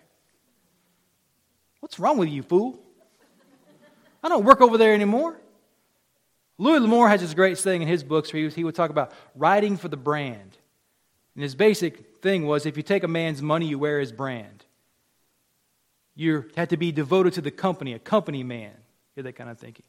What's 1.81 1.99
wrong 1.99 2.17
with 2.17 2.29
you, 2.29 2.41
fool? 2.41 2.79
I 4.23 4.29
don't 4.29 4.43
work 4.43 4.61
over 4.61 4.79
there 4.79 4.95
anymore. 4.95 5.39
Louis 6.57 6.79
L'Amour 6.79 7.09
has 7.09 7.21
this 7.21 7.35
great 7.35 7.59
saying 7.59 7.83
in 7.83 7.87
his 7.87 8.03
books 8.03 8.33
where 8.33 8.49
he 8.49 8.63
would 8.63 8.73
talk 8.73 8.89
about 8.89 9.11
writing 9.35 9.77
for 9.77 9.87
the 9.87 9.97
brand. 9.97 10.57
And 11.35 11.43
his 11.43 11.53
basic 11.53 12.23
thing 12.23 12.47
was 12.47 12.65
if 12.65 12.75
you 12.75 12.81
take 12.81 13.03
a 13.03 13.07
man's 13.07 13.43
money, 13.43 13.67
you 13.67 13.77
wear 13.77 13.99
his 13.99 14.11
brand. 14.11 14.63
You 16.17 16.45
have 16.57 16.69
to 16.69 16.77
be 16.77 16.91
devoted 16.91 17.33
to 17.33 17.41
the 17.41 17.51
company, 17.51 17.93
a 17.93 17.99
company 17.99 18.43
man. 18.43 18.73
Hear 19.13 19.23
that 19.23 19.33
kind 19.33 19.51
of 19.51 19.59
thinking. 19.59 19.85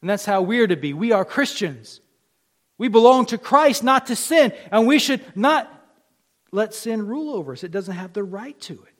And 0.00 0.08
that's 0.08 0.24
how 0.24 0.40
we're 0.40 0.66
to 0.66 0.76
be. 0.76 0.94
We 0.94 1.12
are 1.12 1.26
Christians. 1.26 2.00
We 2.78 2.88
belong 2.88 3.26
to 3.26 3.38
Christ, 3.38 3.84
not 3.84 4.06
to 4.06 4.16
sin. 4.16 4.52
And 4.72 4.86
we 4.86 4.98
should 4.98 5.22
not 5.36 5.70
let 6.52 6.72
sin 6.72 7.06
rule 7.06 7.34
over 7.34 7.52
us. 7.52 7.64
It 7.64 7.70
doesn't 7.70 7.96
have 7.96 8.14
the 8.14 8.24
right 8.24 8.58
to 8.62 8.72
it. 8.72 8.94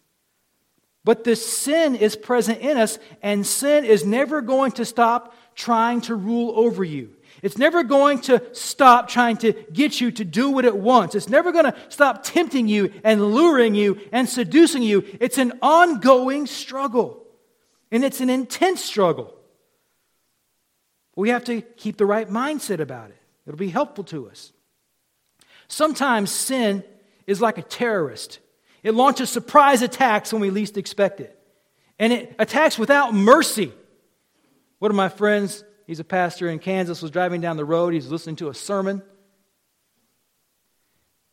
But 1.04 1.24
the 1.24 1.36
sin 1.36 1.94
is 1.96 2.16
present 2.16 2.60
in 2.60 2.76
us, 2.76 2.98
and 3.22 3.46
sin 3.46 3.86
is 3.86 4.04
never 4.04 4.42
going 4.42 4.72
to 4.72 4.84
stop 4.84 5.34
trying 5.54 6.02
to 6.02 6.14
rule 6.14 6.52
over 6.54 6.84
you. 6.84 7.14
It's 7.42 7.58
never 7.58 7.82
going 7.82 8.20
to 8.22 8.42
stop 8.52 9.08
trying 9.08 9.36
to 9.38 9.52
get 9.72 10.00
you 10.00 10.10
to 10.12 10.24
do 10.24 10.50
what 10.50 10.64
it 10.64 10.76
wants. 10.76 11.14
It's 11.14 11.28
never 11.28 11.52
going 11.52 11.66
to 11.66 11.76
stop 11.88 12.22
tempting 12.24 12.68
you 12.68 12.92
and 13.04 13.34
luring 13.34 13.74
you 13.74 14.00
and 14.12 14.28
seducing 14.28 14.82
you. 14.82 15.04
It's 15.20 15.38
an 15.38 15.52
ongoing 15.62 16.46
struggle, 16.46 17.24
and 17.90 18.04
it's 18.04 18.20
an 18.20 18.30
intense 18.30 18.82
struggle. 18.82 19.34
We 21.16 21.30
have 21.30 21.44
to 21.44 21.62
keep 21.62 21.96
the 21.96 22.06
right 22.06 22.28
mindset 22.28 22.80
about 22.80 23.10
it. 23.10 23.20
It'll 23.46 23.58
be 23.58 23.70
helpful 23.70 24.04
to 24.04 24.28
us. 24.28 24.52
Sometimes 25.68 26.30
sin 26.30 26.84
is 27.26 27.40
like 27.40 27.58
a 27.58 27.62
terrorist. 27.62 28.38
It 28.82 28.94
launches 28.94 29.30
surprise 29.30 29.82
attacks 29.82 30.32
when 30.32 30.40
we 30.40 30.50
least 30.50 30.76
expect 30.76 31.20
it. 31.20 31.38
And 31.98 32.12
it 32.12 32.34
attacks 32.38 32.78
without 32.78 33.12
mercy. 33.14 33.72
One 34.78 34.90
of 34.90 34.96
my 34.96 35.08
friends, 35.08 35.64
he's 35.88 35.98
a 35.98 36.04
pastor 36.04 36.48
in 36.48 36.60
Kansas, 36.60 37.02
was 37.02 37.10
driving 37.10 37.40
down 37.40 37.56
the 37.56 37.64
road. 37.64 37.92
He 37.92 37.96
was 37.96 38.12
listening 38.12 38.36
to 38.36 38.48
a 38.48 38.54
sermon. 38.54 39.02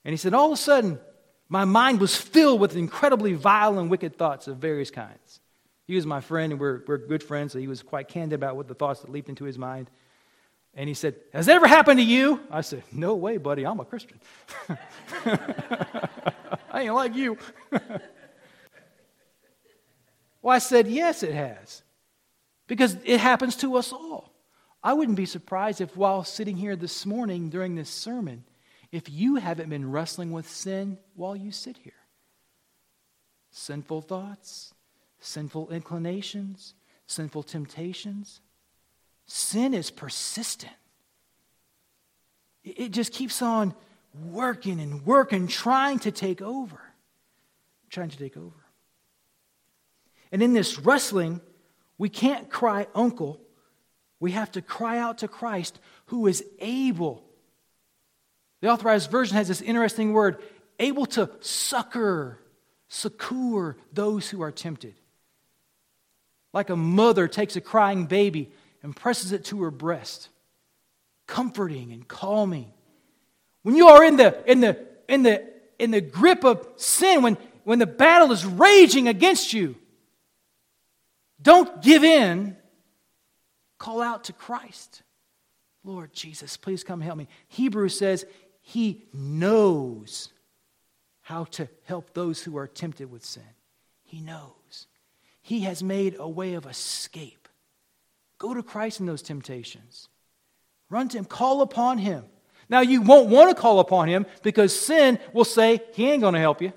And 0.04 0.12
he 0.14 0.18
said, 0.18 0.34
All 0.34 0.48
of 0.48 0.54
a 0.54 0.58
sudden, 0.58 1.00
my 1.48 1.66
mind 1.66 2.00
was 2.00 2.16
filled 2.16 2.60
with 2.60 2.76
incredibly 2.76 3.34
vile 3.34 3.78
and 3.78 3.92
wicked 3.92 4.18
thoughts 4.18 4.48
of 4.48 4.58
various 4.58 4.90
kinds. 4.90 5.40
He 5.86 5.94
was 5.94 6.08
my 6.08 6.22
friend, 6.22 6.52
and 6.52 6.60
we're, 6.60 6.82
we're 6.88 6.98
good 6.98 7.22
friends, 7.22 7.54
so 7.54 7.60
he 7.60 7.68
was 7.68 7.84
quite 7.84 8.08
candid 8.08 8.34
about 8.40 8.56
what 8.56 8.68
the 8.68 8.74
thoughts 8.74 9.02
that 9.02 9.12
leaped 9.12 9.30
into 9.30 9.44
his 9.44 9.60
mind. 9.60 9.92
And 10.74 10.88
he 10.88 10.96
said, 10.96 11.16
Has 11.34 11.46
that 11.46 11.56
ever 11.56 11.68
happened 11.68 12.00
to 12.00 12.06
you? 12.06 12.40
I 12.50 12.62
said, 12.62 12.84
No 12.92 13.16
way, 13.16 13.38
buddy. 13.38 13.66
I'm 13.66 13.80
a 13.80 13.86
Christian. 13.86 14.20
I 16.72 16.82
ain't 16.82 16.94
like 16.94 17.16
you. 17.16 17.38
well, 20.42 20.56
I 20.56 20.60
said, 20.60 20.88
Yes, 20.88 21.24
it 21.24 21.34
has. 21.34 21.84
Because 22.68 22.98
it 23.04 23.20
happens 23.20 23.56
to 23.58 23.76
us 23.78 23.94
all. 23.94 24.35
I 24.86 24.94
wouldn't 24.94 25.18
be 25.18 25.26
surprised 25.26 25.82
if 25.82 25.98
while 25.98 26.24
sitting 26.24 26.58
here 26.58 26.76
this 26.76 27.08
morning 27.08 27.50
during 27.50 27.74
this 27.74 27.90
sermon, 27.90 28.44
if 28.92 29.10
you 29.10 29.38
haven't 29.38 29.68
been 29.68 29.92
wrestling 29.92 30.32
with 30.32 30.48
sin 30.48 31.00
while 31.16 31.36
you 31.36 31.52
sit 31.52 31.76
here. 31.78 31.94
Sinful 33.50 34.04
thoughts, 34.04 34.76
sinful 35.20 35.72
inclinations, 35.72 36.76
sinful 37.08 37.42
temptations. 37.42 38.42
Sin 39.26 39.74
is 39.74 39.90
persistent. 39.90 40.72
It 42.64 42.92
just 42.92 43.12
keeps 43.12 43.42
on 43.42 43.74
working 44.24 44.80
and 44.80 45.04
working, 45.04 45.48
trying 45.48 45.98
to 46.00 46.12
take 46.12 46.44
over. 46.44 46.80
Trying 47.90 48.10
to 48.10 48.18
take 48.18 48.38
over. 48.38 48.66
And 50.32 50.44
in 50.44 50.54
this 50.54 50.78
wrestling, 50.78 51.42
we 51.98 52.08
can't 52.08 52.52
cry 52.52 52.86
uncle. 52.94 53.42
We 54.20 54.32
have 54.32 54.52
to 54.54 54.62
cry 54.62 54.98
out 54.98 55.20
to 55.20 55.28
Christ 55.28 55.80
who 56.08 56.28
is 56.28 56.44
able. 56.60 57.24
The 58.62 58.70
authorized 58.70 59.12
version 59.12 59.38
has 59.38 59.48
this 59.48 59.62
interesting 59.62 60.14
word 60.14 60.42
able 60.80 61.06
to 61.08 61.30
succor, 61.42 62.40
succor 62.88 63.78
those 63.94 64.30
who 64.30 64.42
are 64.42 64.52
tempted 64.52 64.96
like 66.56 66.70
a 66.70 66.76
mother 66.78 67.28
takes 67.28 67.58
a 67.58 67.62
crying 67.62 68.06
baby 68.06 68.50
and 68.82 68.96
presses 68.96 69.34
it 69.34 69.44
to 69.44 69.62
her 69.64 69.72
breast, 69.72 70.30
comforting 71.28 71.92
and 71.92 72.08
calming. 72.08 72.72
When 73.64 73.76
you 73.76 73.90
are 73.90 74.06
in 74.06 74.16
the, 74.16 74.42
in 74.50 74.62
the, 74.62 74.80
in 75.10 75.24
the, 75.24 75.46
in 75.78 75.92
the 75.92 76.00
grip 76.00 76.46
of 76.46 76.66
sin, 76.78 77.22
when, 77.24 77.38
when 77.66 77.80
the 77.80 77.86
battle 77.86 78.32
is 78.32 78.46
raging 78.46 79.10
against 79.10 79.52
you, 79.52 79.76
don't 81.42 81.84
give 81.84 82.06
in. 82.06 82.55
Call 83.78 84.02
out 84.02 84.26
to 84.26 84.34
Christ. 84.34 85.04
Lord 85.84 86.14
Jesus, 86.14 86.58
please 86.58 86.84
come 86.84 87.02
help 87.02 87.18
me. 87.18 87.28
Hebrews 87.48 87.98
says 87.98 88.26
he 88.62 89.04
knows 89.14 90.30
how 91.22 91.44
to 91.46 91.70
help 91.84 92.14
those 92.14 92.42
who 92.42 92.58
are 92.58 92.68
tempted 92.68 93.12
with 93.12 93.24
sin. 93.24 93.44
He 94.04 94.22
knows. 94.22 94.88
He 95.42 95.62
has 95.62 95.84
made 95.84 96.16
a 96.18 96.28
way 96.28 96.56
of 96.56 96.66
escape. 96.66 97.48
Go 98.40 98.56
to 98.56 98.64
Christ 98.64 99.00
in 99.00 99.06
those 99.06 99.22
temptations. 99.22 100.10
Run 100.90 101.10
to 101.10 101.18
Him, 101.20 101.26
call 101.26 101.62
upon 101.62 102.00
Him. 102.00 102.24
Now, 102.68 102.82
you 102.82 103.02
won't 103.02 103.30
want 103.30 103.56
to 103.56 103.62
call 103.62 103.80
upon 103.80 104.08
Him 104.08 104.26
because 104.42 104.78
sin 104.78 105.20
will 105.34 105.46
say, 105.46 105.82
He 105.94 106.10
ain't 106.10 106.22
going 106.22 106.34
to 106.34 106.40
help 106.40 106.62
you. 106.62 106.74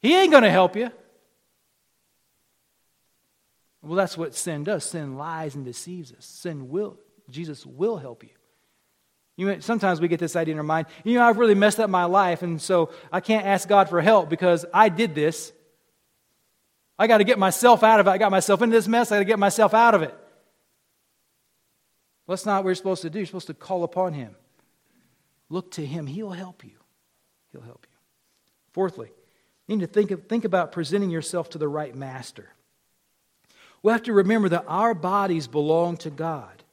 He 0.00 0.16
ain't 0.16 0.32
going 0.32 0.42
to 0.42 0.50
help 0.50 0.76
you. 0.76 0.90
Well, 3.86 3.96
that's 3.96 4.18
what 4.18 4.34
sin 4.34 4.64
does. 4.64 4.84
Sin 4.84 5.16
lies 5.16 5.54
and 5.54 5.64
deceives 5.64 6.12
us. 6.12 6.24
Sin 6.24 6.68
will, 6.68 6.98
Jesus 7.30 7.64
will 7.64 7.96
help 7.96 8.24
you. 8.24 8.30
You 9.36 9.46
know, 9.46 9.60
sometimes 9.60 10.00
we 10.00 10.08
get 10.08 10.18
this 10.18 10.34
idea 10.34 10.52
in 10.52 10.58
our 10.58 10.64
mind, 10.64 10.86
you 11.04 11.14
know, 11.14 11.22
I've 11.22 11.38
really 11.38 11.54
messed 11.54 11.78
up 11.78 11.88
my 11.88 12.06
life, 12.06 12.42
and 12.42 12.60
so 12.60 12.90
I 13.12 13.20
can't 13.20 13.46
ask 13.46 13.68
God 13.68 13.88
for 13.88 14.00
help 14.00 14.28
because 14.28 14.64
I 14.72 14.88
did 14.88 15.14
this. 15.14 15.52
I 16.98 17.06
got 17.06 17.18
to 17.18 17.24
get 17.24 17.38
myself 17.38 17.82
out 17.82 18.00
of 18.00 18.06
it. 18.06 18.10
I 18.10 18.18
got 18.18 18.30
myself 18.30 18.62
into 18.62 18.74
this 18.74 18.88
mess. 18.88 19.12
I 19.12 19.16
got 19.16 19.20
to 19.20 19.24
get 19.26 19.38
myself 19.38 19.74
out 19.74 19.94
of 19.94 20.02
it. 20.02 20.14
Well, 22.26 22.34
that's 22.34 22.46
not 22.46 22.64
what 22.64 22.70
you're 22.70 22.74
supposed 22.76 23.02
to 23.02 23.10
do. 23.10 23.18
You're 23.20 23.26
supposed 23.26 23.46
to 23.48 23.54
call 23.54 23.84
upon 23.84 24.14
Him. 24.14 24.34
Look 25.48 25.72
to 25.72 25.86
Him. 25.86 26.06
He'll 26.06 26.30
help 26.30 26.64
you. 26.64 26.72
He'll 27.52 27.60
help 27.60 27.86
you. 27.88 27.96
Fourthly, 28.72 29.10
you 29.68 29.76
need 29.76 29.86
to 29.86 29.92
think, 29.92 30.10
of, 30.10 30.26
think 30.26 30.44
about 30.44 30.72
presenting 30.72 31.10
yourself 31.10 31.50
to 31.50 31.58
the 31.58 31.68
right 31.68 31.94
master. 31.94 32.48
We 33.86 33.92
have 33.92 34.02
to 34.02 34.12
remember 34.12 34.48
that 34.48 34.64
our 34.66 34.94
bodies 34.94 35.46
belong 35.46 35.96
to 35.98 36.10
God. 36.10 36.64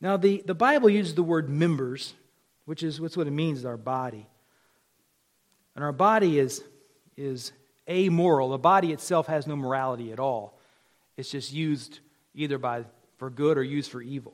Now, 0.00 0.16
the, 0.16 0.42
the 0.46 0.54
Bible 0.54 0.88
uses 0.88 1.14
the 1.14 1.22
word 1.22 1.50
members, 1.50 2.14
which 2.64 2.82
is 2.82 2.98
what's 2.98 3.14
what 3.14 3.26
it 3.26 3.32
means, 3.32 3.66
our 3.66 3.76
body. 3.76 4.26
And 5.74 5.84
our 5.84 5.92
body 5.92 6.38
is, 6.38 6.64
is 7.14 7.52
amoral. 7.86 8.48
The 8.48 8.56
body 8.56 8.92
itself 8.92 9.26
has 9.26 9.46
no 9.46 9.54
morality 9.54 10.12
at 10.12 10.18
all. 10.18 10.58
It's 11.18 11.30
just 11.30 11.52
used 11.52 12.00
either 12.34 12.56
by, 12.56 12.86
for 13.18 13.28
good 13.28 13.58
or 13.58 13.62
used 13.62 13.90
for 13.90 14.00
evil. 14.00 14.32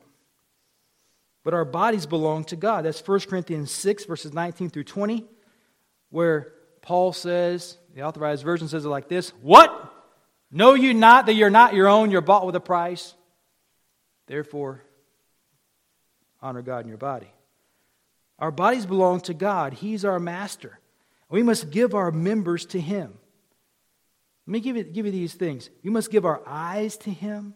But 1.42 1.54
our 1.54 1.64
bodies 1.64 2.06
belong 2.06 2.44
to 2.44 2.54
God. 2.54 2.84
That's 2.84 3.04
1 3.04 3.18
Corinthians 3.22 3.72
6, 3.72 4.04
verses 4.04 4.32
19 4.32 4.70
through 4.70 4.84
20, 4.84 5.26
where 6.10 6.52
Paul 6.82 7.12
says, 7.12 7.78
the 7.96 8.02
authorized 8.02 8.44
version 8.44 8.68
says 8.68 8.84
it 8.84 8.88
like 8.90 9.08
this 9.08 9.30
What? 9.42 9.91
Know 10.52 10.74
you 10.74 10.92
not 10.92 11.26
that 11.26 11.34
you're 11.34 11.50
not 11.50 11.72
your 11.72 11.88
own, 11.88 12.10
you're 12.10 12.20
bought 12.20 12.44
with 12.44 12.54
a 12.54 12.60
price? 12.60 13.14
Therefore, 14.26 14.82
honor 16.42 16.60
God 16.60 16.84
in 16.84 16.88
your 16.88 16.98
body. 16.98 17.32
Our 18.38 18.50
bodies 18.50 18.84
belong 18.84 19.22
to 19.22 19.34
God, 19.34 19.72
He's 19.72 20.04
our 20.04 20.20
master. 20.20 20.78
We 21.30 21.42
must 21.42 21.70
give 21.70 21.94
our 21.94 22.10
members 22.10 22.66
to 22.66 22.80
Him. 22.80 23.14
Let 24.46 24.52
me 24.52 24.60
give 24.60 24.76
you, 24.76 24.84
give 24.84 25.06
you 25.06 25.12
these 25.12 25.32
things. 25.32 25.70
We 25.82 25.90
must 25.90 26.10
give 26.10 26.26
our 26.26 26.42
eyes 26.46 26.98
to 26.98 27.10
Him, 27.10 27.54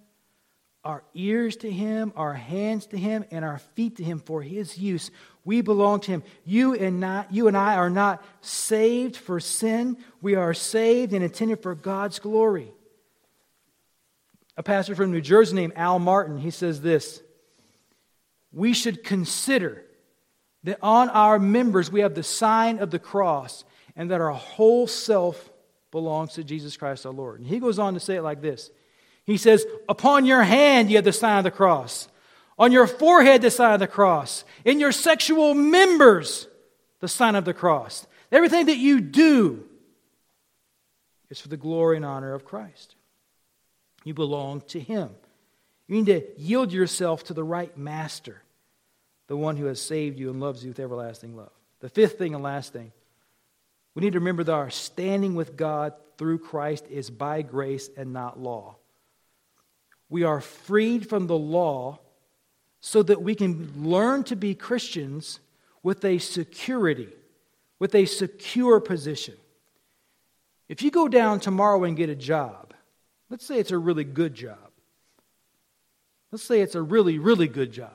our 0.82 1.04
ears 1.12 1.56
to 1.58 1.70
Him, 1.70 2.12
our 2.16 2.32
hands 2.32 2.86
to 2.86 2.96
Him, 2.96 3.24
and 3.30 3.44
our 3.44 3.58
feet 3.58 3.96
to 3.96 4.04
Him 4.04 4.20
for 4.20 4.40
His 4.40 4.78
use 4.78 5.10
We 5.44 5.60
belong 5.60 6.00
to 6.00 6.12
Him. 6.12 6.22
You 6.44 6.74
and, 6.74 6.98
not, 6.98 7.34
you 7.34 7.48
and 7.48 7.56
I 7.56 7.74
are 7.74 7.90
not 7.90 8.24
saved 8.40 9.16
for 9.16 9.38
sin. 9.38 9.98
We 10.22 10.36
are 10.36 10.54
saved 10.54 11.12
and 11.12 11.22
intended 11.22 11.62
for 11.62 11.74
God's 11.74 12.18
glory. 12.20 12.72
A 14.56 14.62
pastor 14.62 14.94
from 14.94 15.10
New 15.12 15.20
Jersey 15.20 15.54
named 15.54 15.74
Al 15.76 15.98
Martin, 15.98 16.38
he 16.38 16.50
says 16.50 16.80
this 16.80 17.22
We 18.52 18.72
should 18.72 19.04
consider 19.04 19.84
that 20.64 20.78
on 20.82 21.08
our 21.10 21.38
members 21.38 21.90
we 21.90 22.00
have 22.00 22.14
the 22.14 22.22
sign 22.22 22.78
of 22.78 22.90
the 22.90 22.98
cross 22.98 23.64
and 23.94 24.10
that 24.10 24.20
our 24.20 24.32
whole 24.32 24.86
self 24.86 25.50
belongs 25.90 26.34
to 26.34 26.44
Jesus 26.44 26.76
Christ 26.76 27.06
our 27.06 27.12
Lord. 27.12 27.40
And 27.40 27.48
he 27.48 27.58
goes 27.58 27.78
on 27.78 27.94
to 27.94 28.00
say 28.00 28.16
it 28.16 28.22
like 28.22 28.42
this 28.42 28.70
He 29.24 29.36
says, 29.36 29.64
Upon 29.88 30.24
your 30.24 30.42
hand 30.42 30.90
you 30.90 30.96
have 30.96 31.04
the 31.04 31.12
sign 31.12 31.38
of 31.38 31.44
the 31.44 31.50
cross, 31.50 32.08
on 32.58 32.72
your 32.72 32.86
forehead 32.86 33.42
the 33.42 33.50
sign 33.50 33.74
of 33.74 33.80
the 33.80 33.86
cross, 33.86 34.44
in 34.64 34.80
your 34.80 34.92
sexual 34.92 35.54
members 35.54 36.48
the 37.00 37.08
sign 37.08 37.34
of 37.34 37.44
the 37.44 37.54
cross. 37.54 38.06
Everything 38.32 38.66
that 38.66 38.78
you 38.78 39.00
do 39.00 39.64
is 41.30 41.40
for 41.40 41.48
the 41.48 41.56
glory 41.56 41.96
and 41.96 42.04
honor 42.04 42.34
of 42.34 42.44
Christ. 42.44 42.95
You 44.06 44.14
belong 44.14 44.60
to 44.68 44.78
Him. 44.78 45.10
You 45.88 45.96
need 45.96 46.06
to 46.06 46.40
yield 46.40 46.72
yourself 46.72 47.24
to 47.24 47.34
the 47.34 47.42
right 47.42 47.76
master, 47.76 48.40
the 49.26 49.36
one 49.36 49.56
who 49.56 49.66
has 49.66 49.80
saved 49.80 50.16
you 50.16 50.30
and 50.30 50.38
loves 50.38 50.62
you 50.62 50.70
with 50.70 50.78
everlasting 50.78 51.36
love. 51.36 51.50
The 51.80 51.88
fifth 51.88 52.16
thing 52.16 52.32
and 52.32 52.42
last 52.42 52.72
thing 52.72 52.92
we 53.96 54.02
need 54.02 54.12
to 54.12 54.20
remember 54.20 54.44
that 54.44 54.52
our 54.52 54.70
standing 54.70 55.34
with 55.34 55.56
God 55.56 55.94
through 56.18 56.38
Christ 56.38 56.84
is 56.88 57.10
by 57.10 57.42
grace 57.42 57.90
and 57.96 58.12
not 58.12 58.38
law. 58.38 58.76
We 60.08 60.22
are 60.22 60.40
freed 60.40 61.08
from 61.08 61.26
the 61.26 61.36
law 61.36 61.98
so 62.78 63.02
that 63.02 63.22
we 63.22 63.34
can 63.34 63.72
learn 63.74 64.22
to 64.24 64.36
be 64.36 64.54
Christians 64.54 65.40
with 65.82 66.04
a 66.04 66.18
security, 66.18 67.08
with 67.80 67.94
a 67.96 68.04
secure 68.04 68.78
position. 68.78 69.34
If 70.68 70.82
you 70.82 70.92
go 70.92 71.08
down 71.08 71.40
tomorrow 71.40 71.82
and 71.82 71.96
get 71.96 72.10
a 72.10 72.14
job, 72.14 72.65
let's 73.30 73.46
say 73.46 73.58
it's 73.58 73.70
a 73.70 73.78
really 73.78 74.04
good 74.04 74.34
job. 74.34 74.58
Let's 76.32 76.44
say 76.44 76.60
it's 76.60 76.74
a 76.74 76.82
really, 76.82 77.18
really 77.18 77.48
good 77.48 77.72
job. 77.72 77.92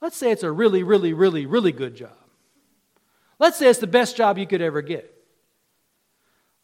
Let's 0.00 0.16
say 0.16 0.30
it's 0.30 0.42
a 0.42 0.50
really, 0.52 0.82
really, 0.82 1.12
really, 1.12 1.46
really 1.46 1.72
good 1.72 1.94
job. 1.94 2.16
Let's 3.38 3.58
say 3.58 3.68
it's 3.68 3.78
the 3.78 3.86
best 3.86 4.16
job 4.16 4.38
you 4.38 4.46
could 4.46 4.62
ever 4.62 4.82
get. 4.82 5.12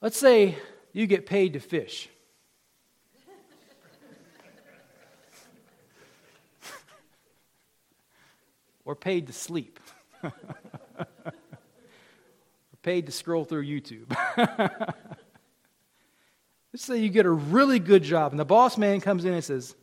Let's 0.00 0.18
say 0.18 0.56
you 0.92 1.06
get 1.06 1.26
paid 1.26 1.54
to 1.54 1.60
fish. 1.60 2.08
or 8.84 8.94
paid 8.94 9.26
to 9.26 9.34
sleep. 9.34 9.78
or 10.24 10.32
paid 12.82 13.04
to 13.04 13.12
scroll 13.12 13.44
through 13.44 13.66
YouTube. 13.66 14.06
Let's 16.72 16.84
say 16.84 16.98
you 16.98 17.08
get 17.08 17.26
a 17.26 17.30
really 17.30 17.78
good 17.78 18.02
job, 18.02 18.32
and 18.32 18.38
the 18.38 18.44
boss 18.44 18.76
man 18.76 19.00
comes 19.00 19.24
in 19.24 19.32
and 19.32 19.42
says, 19.42 19.74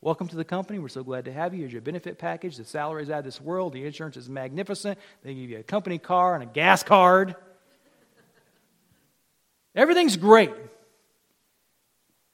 Welcome 0.00 0.28
to 0.28 0.36
the 0.36 0.44
company. 0.44 0.78
We're 0.78 0.88
so 0.88 1.02
glad 1.02 1.24
to 1.24 1.32
have 1.32 1.52
you. 1.52 1.60
Here's 1.60 1.72
your 1.72 1.82
benefit 1.82 2.18
package. 2.18 2.56
The 2.56 2.64
salary 2.64 3.02
is 3.02 3.10
out 3.10 3.18
of 3.18 3.24
this 3.24 3.40
world. 3.40 3.72
The 3.72 3.84
insurance 3.84 4.16
is 4.16 4.28
magnificent. 4.28 4.96
They 5.24 5.34
give 5.34 5.50
you 5.50 5.58
a 5.58 5.64
company 5.64 5.98
car 5.98 6.34
and 6.34 6.42
a 6.44 6.46
gas 6.46 6.84
card. 6.84 7.34
Everything's 9.74 10.16
great. 10.16 10.50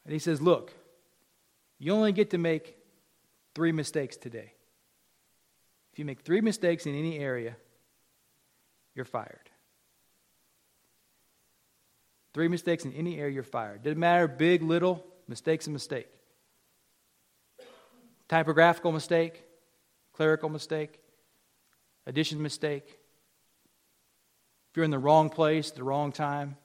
And 0.04 0.12
he 0.12 0.18
says, 0.18 0.42
Look, 0.42 0.74
you 1.78 1.92
only 1.92 2.12
get 2.12 2.30
to 2.30 2.38
make 2.38 2.76
three 3.54 3.72
mistakes 3.72 4.18
today. 4.18 4.52
If 5.94 5.98
you 5.98 6.04
make 6.04 6.20
three 6.20 6.42
mistakes 6.42 6.84
in 6.84 6.94
any 6.94 7.18
area, 7.18 7.56
you're 8.94 9.04
fired. 9.06 9.43
Three 12.34 12.48
mistakes 12.48 12.84
in 12.84 12.92
any 12.92 13.18
area, 13.18 13.34
you're 13.34 13.42
fired. 13.44 13.84
Doesn't 13.84 13.98
matter, 13.98 14.26
big, 14.26 14.62
little, 14.62 15.06
mistake's 15.28 15.68
a 15.68 15.70
mistake. 15.70 16.08
Typographical 18.28 18.90
mistake, 18.90 19.44
clerical 20.12 20.48
mistake, 20.48 20.98
addition 22.06 22.42
mistake. 22.42 22.84
If 22.88 24.76
you're 24.76 24.84
in 24.84 24.90
the 24.90 24.98
wrong 24.98 25.30
place, 25.30 25.70
the 25.70 25.84
wrong 25.84 26.10
time, 26.10 26.56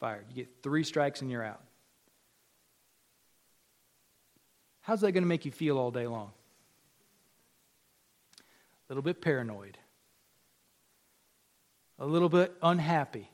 fired. 0.00 0.24
You 0.30 0.36
get 0.36 0.62
three 0.62 0.84
strikes 0.84 1.20
and 1.20 1.30
you're 1.30 1.44
out. 1.44 1.60
How's 4.80 5.02
that 5.02 5.12
going 5.12 5.24
to 5.24 5.28
make 5.28 5.44
you 5.44 5.50
feel 5.50 5.76
all 5.78 5.90
day 5.90 6.06
long? 6.06 6.30
A 8.38 8.42
little 8.88 9.02
bit 9.02 9.20
paranoid, 9.20 9.76
a 11.98 12.06
little 12.06 12.28
bit 12.28 12.54
unhappy, 12.62 13.30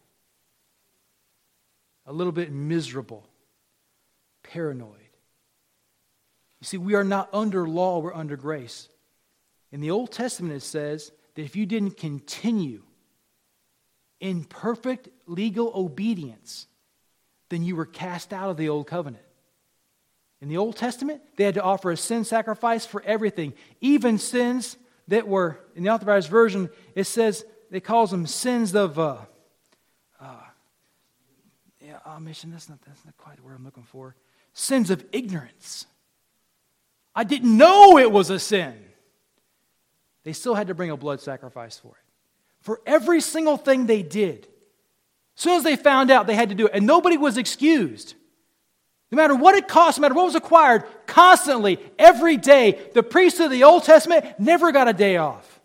a 2.06 2.12
little 2.12 2.32
bit 2.32 2.52
miserable, 2.52 3.26
paranoid. 4.42 4.98
You 6.60 6.66
see, 6.66 6.76
we 6.76 6.94
are 6.94 7.04
not 7.04 7.28
under 7.32 7.68
law, 7.68 7.98
we're 7.98 8.14
under 8.14 8.36
grace. 8.36 8.88
In 9.72 9.80
the 9.80 9.90
Old 9.90 10.12
Testament, 10.12 10.54
it 10.54 10.62
says 10.62 11.10
that 11.34 11.42
if 11.42 11.56
you 11.56 11.66
didn't 11.66 11.96
continue 11.96 12.82
in 14.20 14.44
perfect 14.44 15.08
legal 15.26 15.72
obedience, 15.74 16.68
then 17.48 17.64
you 17.64 17.74
were 17.74 17.86
cast 17.86 18.32
out 18.32 18.50
of 18.50 18.56
the 18.56 18.68
Old 18.68 18.86
Covenant. 18.86 19.24
In 20.40 20.48
the 20.48 20.56
Old 20.56 20.76
Testament, 20.76 21.22
they 21.36 21.44
had 21.44 21.54
to 21.54 21.62
offer 21.62 21.90
a 21.90 21.96
sin 21.96 22.24
sacrifice 22.24 22.86
for 22.86 23.02
everything, 23.02 23.54
even 23.80 24.18
sins 24.18 24.76
that 25.08 25.26
were, 25.26 25.58
in 25.74 25.82
the 25.82 25.90
authorized 25.90 26.30
version, 26.30 26.70
it 26.94 27.04
says, 27.04 27.44
they 27.72 27.80
calls 27.80 28.10
them 28.10 28.26
sins 28.26 28.74
of, 28.74 28.98
uh, 28.98 29.16
uh, 30.20 30.26
yeah, 31.80 31.98
omission, 32.06 32.50
that's 32.50 32.68
not, 32.68 32.78
that's 32.86 33.02
not 33.06 33.16
quite 33.16 33.36
the 33.36 33.42
word 33.42 33.54
I'm 33.56 33.64
looking 33.64 33.82
for. 33.82 34.14
Sins 34.52 34.90
of 34.90 35.02
ignorance. 35.10 35.86
I 37.14 37.24
didn't 37.24 37.56
know 37.56 37.96
it 37.96 38.12
was 38.12 38.28
a 38.28 38.38
sin. 38.38 38.74
They 40.22 40.34
still 40.34 40.54
had 40.54 40.66
to 40.66 40.74
bring 40.74 40.90
a 40.90 40.98
blood 40.98 41.22
sacrifice 41.22 41.78
for 41.78 41.88
it. 41.88 42.04
For 42.60 42.82
every 42.84 43.22
single 43.22 43.56
thing 43.56 43.86
they 43.86 44.02
did. 44.02 44.46
As 45.34 45.42
soon 45.42 45.54
as 45.54 45.64
they 45.64 45.76
found 45.76 46.10
out, 46.10 46.26
they 46.26 46.34
had 46.34 46.50
to 46.50 46.54
do 46.54 46.66
it. 46.66 46.72
And 46.74 46.86
nobody 46.86 47.16
was 47.16 47.38
excused. 47.38 48.14
No 49.10 49.16
matter 49.16 49.34
what 49.34 49.54
it 49.54 49.66
cost, 49.66 49.96
no 49.96 50.02
matter 50.02 50.14
what 50.14 50.26
was 50.26 50.34
acquired, 50.34 50.84
constantly, 51.06 51.78
every 51.98 52.36
day, 52.36 52.78
the 52.92 53.02
priests 53.02 53.40
of 53.40 53.50
the 53.50 53.64
Old 53.64 53.84
Testament 53.84 54.26
never 54.38 54.72
got 54.72 54.88
a 54.88 54.92
day 54.92 55.16
off. 55.16 55.60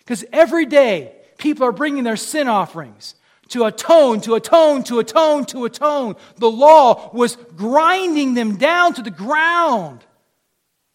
Because 0.00 0.24
every 0.32 0.66
day, 0.66 1.18
people 1.42 1.66
are 1.66 1.72
bringing 1.72 2.04
their 2.04 2.16
sin 2.16 2.46
offerings 2.46 3.16
to 3.48 3.64
atone, 3.64 4.20
to 4.20 4.36
atone, 4.36 4.84
to 4.84 5.00
atone, 5.00 5.44
to 5.44 5.64
atone. 5.64 6.14
The 6.36 6.50
law 6.50 7.10
was 7.12 7.36
grinding 7.56 8.34
them 8.34 8.56
down 8.56 8.94
to 8.94 9.02
the 9.02 9.10
ground 9.10 10.06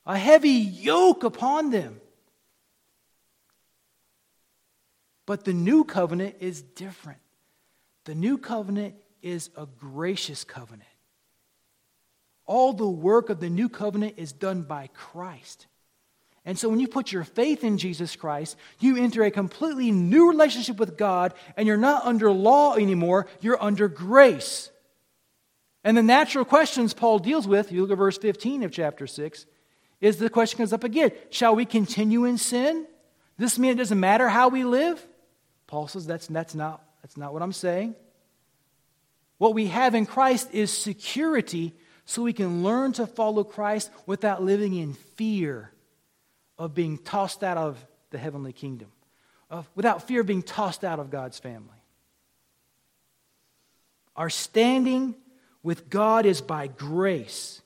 a 0.05 0.17
heavy 0.17 0.51
yoke 0.51 1.25
upon 1.25 1.69
them. 1.69 1.99
But 5.25 5.43
the 5.43 5.51
new 5.51 5.83
covenant 5.83 6.35
is 6.39 6.61
different. 6.61 7.19
The 8.05 8.15
new 8.15 8.37
covenant 8.37 8.95
is 9.21 9.49
a 9.57 9.65
gracious 9.65 10.45
covenant. 10.45 10.87
All 12.45 12.71
the 12.71 12.87
work 12.87 13.29
of 13.29 13.41
the 13.41 13.49
new 13.49 13.67
covenant 13.67 14.13
is 14.15 14.31
done 14.31 14.61
by 14.61 14.87
Christ. 14.93 15.67
And 16.47 16.57
so 16.57 16.69
when 16.69 16.79
you 16.79 16.87
put 16.87 17.11
your 17.11 17.25
faith 17.25 17.65
in 17.65 17.77
Jesus 17.77 18.15
Christ, 18.15 18.55
you 18.79 18.95
enter 18.95 19.21
a 19.21 19.29
completely 19.29 19.91
new 19.91 20.29
relationship 20.29 20.77
with 20.77 20.97
God, 20.97 21.33
and 21.57 21.67
you're 21.67 21.75
not 21.75 22.05
under 22.05 22.31
law 22.31 22.75
anymore, 22.75 23.27
you're 23.41 23.61
under 23.61 23.89
grace. 23.89 24.71
And 25.83 25.97
the 25.97 26.03
natural 26.03 26.45
questions 26.45 26.93
Paul 26.93 27.19
deals 27.19 27.49
with, 27.49 27.69
you 27.69 27.81
look 27.81 27.91
at 27.91 27.97
verse 27.97 28.17
15 28.17 28.63
of 28.63 28.71
chapter 28.71 29.07
6, 29.07 29.45
is 29.99 30.17
the 30.19 30.29
question 30.29 30.57
comes 30.57 30.71
up 30.71 30.85
again 30.85 31.11
Shall 31.31 31.53
we 31.53 31.65
continue 31.65 32.23
in 32.23 32.37
sin? 32.37 32.87
This 33.37 33.59
mean 33.59 33.71
it 33.71 33.77
doesn't 33.77 33.99
matter 33.99 34.29
how 34.29 34.47
we 34.47 34.63
live? 34.63 35.05
Paul 35.67 35.89
says 35.89 36.07
that's, 36.07 36.27
that's, 36.27 36.55
not, 36.55 36.81
that's 37.01 37.17
not 37.17 37.33
what 37.33 37.41
I'm 37.41 37.51
saying. 37.51 37.93
What 39.37 39.53
we 39.53 39.67
have 39.67 39.95
in 39.95 40.05
Christ 40.05 40.47
is 40.53 40.71
security 40.71 41.75
so 42.05 42.23
we 42.23 42.31
can 42.31 42.63
learn 42.63 42.93
to 42.93 43.05
follow 43.05 43.43
Christ 43.43 43.91
without 44.05 44.41
living 44.41 44.75
in 44.75 44.93
fear 44.93 45.73
of 46.57 46.73
being 46.73 46.97
tossed 46.97 47.43
out 47.43 47.57
of 47.57 47.83
the 48.09 48.17
heavenly 48.17 48.53
kingdom, 48.53 48.89
of, 49.49 49.69
without 49.75 50.07
fear 50.07 50.21
of 50.21 50.27
being 50.27 50.43
tossed 50.43 50.83
out 50.83 50.99
of 50.99 51.09
God's 51.09 51.39
family. 51.39 51.69
Our 54.15 54.29
standing 54.29 55.15
with 55.61 55.89
God 55.89 56.25
is 56.25 56.41
by 56.41 56.67
grace 56.67 57.61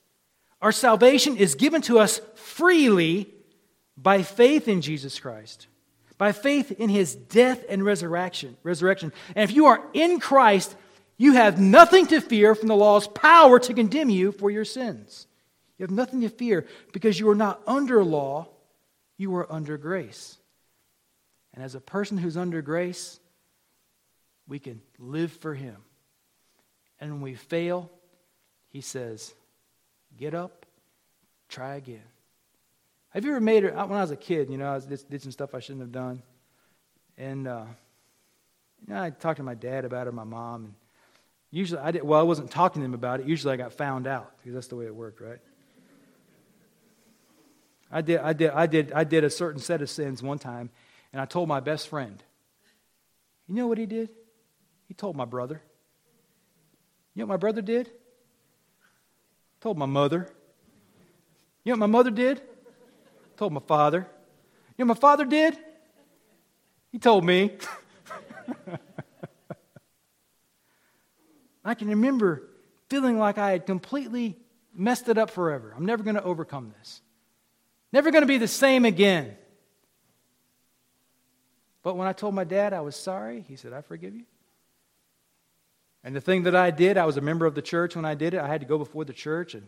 our 0.61 0.71
salvation 0.71 1.37
is 1.37 1.55
given 1.55 1.81
to 1.83 1.99
us 1.99 2.21
freely 2.35 3.27
by 3.97 4.21
faith 4.21 4.67
in 4.67 4.81
Jesus 4.81 5.19
Christ, 5.19 5.67
by 6.17 6.31
faith 6.31 6.71
in 6.71 6.89
his 6.89 7.15
death 7.15 7.63
and 7.67 7.83
resurrection. 7.83 8.55
resurrection. 8.63 9.11
And 9.35 9.49
if 9.49 9.55
you 9.55 9.65
are 9.65 9.83
in 9.93 10.19
Christ, 10.19 10.75
you 11.17 11.33
have 11.33 11.59
nothing 11.59 12.07
to 12.07 12.21
fear 12.21 12.53
from 12.53 12.67
the 12.67 12.75
law's 12.75 13.07
power 13.07 13.59
to 13.59 13.73
condemn 13.73 14.09
you 14.09 14.31
for 14.31 14.51
your 14.51 14.65
sins. 14.65 15.27
You 15.77 15.83
have 15.83 15.91
nothing 15.91 16.21
to 16.21 16.29
fear 16.29 16.67
because 16.93 17.19
you 17.19 17.27
are 17.29 17.35
not 17.35 17.61
under 17.65 18.03
law, 18.03 18.47
You 19.21 19.35
are 19.35 19.53
under 19.53 19.77
grace. 19.77 20.35
And 21.53 21.63
as 21.63 21.75
a 21.75 21.79
person 21.79 22.17
who's 22.17 22.35
under 22.35 22.63
grace, 22.63 23.19
we 24.47 24.57
can 24.57 24.81
live 24.97 25.31
for 25.31 25.53
Him. 25.53 25.75
And 26.99 27.11
when 27.11 27.21
we 27.21 27.35
fail, 27.35 27.91
He 28.69 28.81
says, 28.81 29.31
Get 30.17 30.33
up, 30.33 30.65
try 31.49 31.75
again. 31.75 32.01
Have 33.09 33.23
you 33.23 33.29
ever 33.29 33.39
made 33.39 33.63
it? 33.63 33.75
When 33.75 33.91
I 33.91 34.01
was 34.01 34.09
a 34.09 34.15
kid, 34.15 34.49
you 34.49 34.57
know, 34.57 34.73
I 34.73 34.79
did, 34.79 35.07
did 35.07 35.21
some 35.21 35.31
stuff 35.31 35.53
I 35.53 35.59
shouldn't 35.59 35.81
have 35.81 35.91
done. 35.91 36.23
And, 37.15 37.47
uh, 37.47 37.65
you 38.87 38.91
know, 38.91 39.03
I 39.03 39.11
talked 39.11 39.37
to 39.37 39.43
my 39.43 39.53
dad 39.53 39.85
about 39.85 40.07
it, 40.07 40.15
my 40.15 40.23
mom. 40.23 40.65
And 40.65 40.73
usually, 41.51 41.79
I 41.79 41.91
did, 41.91 42.01
well, 42.01 42.19
I 42.19 42.23
wasn't 42.23 42.49
talking 42.49 42.81
to 42.81 42.85
them 42.85 42.95
about 42.95 43.19
it. 43.19 43.27
Usually, 43.27 43.53
I 43.53 43.57
got 43.57 43.73
found 43.73 44.07
out 44.07 44.31
because 44.39 44.55
that's 44.55 44.67
the 44.67 44.77
way 44.77 44.85
it 44.85 44.95
worked, 44.95 45.21
right? 45.21 45.37
I 47.91 48.01
did, 48.01 48.19
I 48.19 48.33
did, 48.33 48.51
I 48.51 48.65
did, 48.67 48.91
I 48.93 49.03
did 49.03 49.23
a 49.23 49.29
certain 49.29 49.61
set 49.61 49.81
of 49.81 49.89
sins 49.89 50.23
one 50.23 50.39
time, 50.39 50.69
and 51.11 51.21
I 51.21 51.25
told 51.25 51.49
my 51.49 51.59
best 51.59 51.89
friend. 51.89 52.23
You 53.47 53.55
know 53.55 53.67
what 53.67 53.77
he 53.77 53.85
did? 53.85 54.09
He 54.87 54.93
told 54.93 55.15
my 55.15 55.25
brother. 55.25 55.61
You 57.13 57.19
know 57.19 57.27
what 57.27 57.33
my 57.33 57.37
brother 57.37 57.61
did? 57.61 57.91
Told 59.59 59.77
my 59.77 59.85
mother. 59.85 60.29
You 61.63 61.73
know 61.73 61.79
what 61.79 61.87
my 61.89 61.97
mother 61.97 62.11
did? 62.11 62.41
Told 63.35 63.51
my 63.51 63.61
father. 63.67 64.07
You 64.77 64.85
know 64.85 64.89
what 64.89 64.97
my 64.97 65.01
father 65.01 65.25
did? 65.25 65.57
He 66.91 66.99
told 66.99 67.25
me. 67.25 67.57
I 71.63 71.73
can 71.73 71.89
remember 71.89 72.43
feeling 72.89 73.19
like 73.19 73.37
I 73.37 73.51
had 73.51 73.65
completely 73.65 74.37
messed 74.73 75.09
it 75.09 75.17
up 75.17 75.29
forever. 75.29 75.73
I'm 75.75 75.85
never 75.85 76.03
going 76.03 76.15
to 76.15 76.23
overcome 76.23 76.73
this. 76.79 77.01
Never 77.91 78.11
going 78.11 78.21
to 78.21 78.27
be 78.27 78.37
the 78.37 78.47
same 78.47 78.85
again. 78.85 79.35
But 81.83 81.97
when 81.97 82.07
I 82.07 82.13
told 82.13 82.35
my 82.35 82.43
dad 82.43 82.73
I 82.73 82.81
was 82.81 82.95
sorry, 82.95 83.43
he 83.47 83.55
said, 83.55 83.73
I 83.73 83.81
forgive 83.81 84.15
you. 84.15 84.25
And 86.03 86.15
the 86.15 86.21
thing 86.21 86.43
that 86.43 86.55
I 86.55 86.71
did, 86.71 86.97
I 86.97 87.05
was 87.05 87.17
a 87.17 87.21
member 87.21 87.45
of 87.45 87.55
the 87.55 87.61
church 87.61 87.95
when 87.95 88.05
I 88.05 88.15
did 88.15 88.33
it. 88.33 88.39
I 88.39 88.47
had 88.47 88.61
to 88.61 88.67
go 88.67 88.77
before 88.77 89.05
the 89.05 89.13
church 89.13 89.53
and 89.53 89.67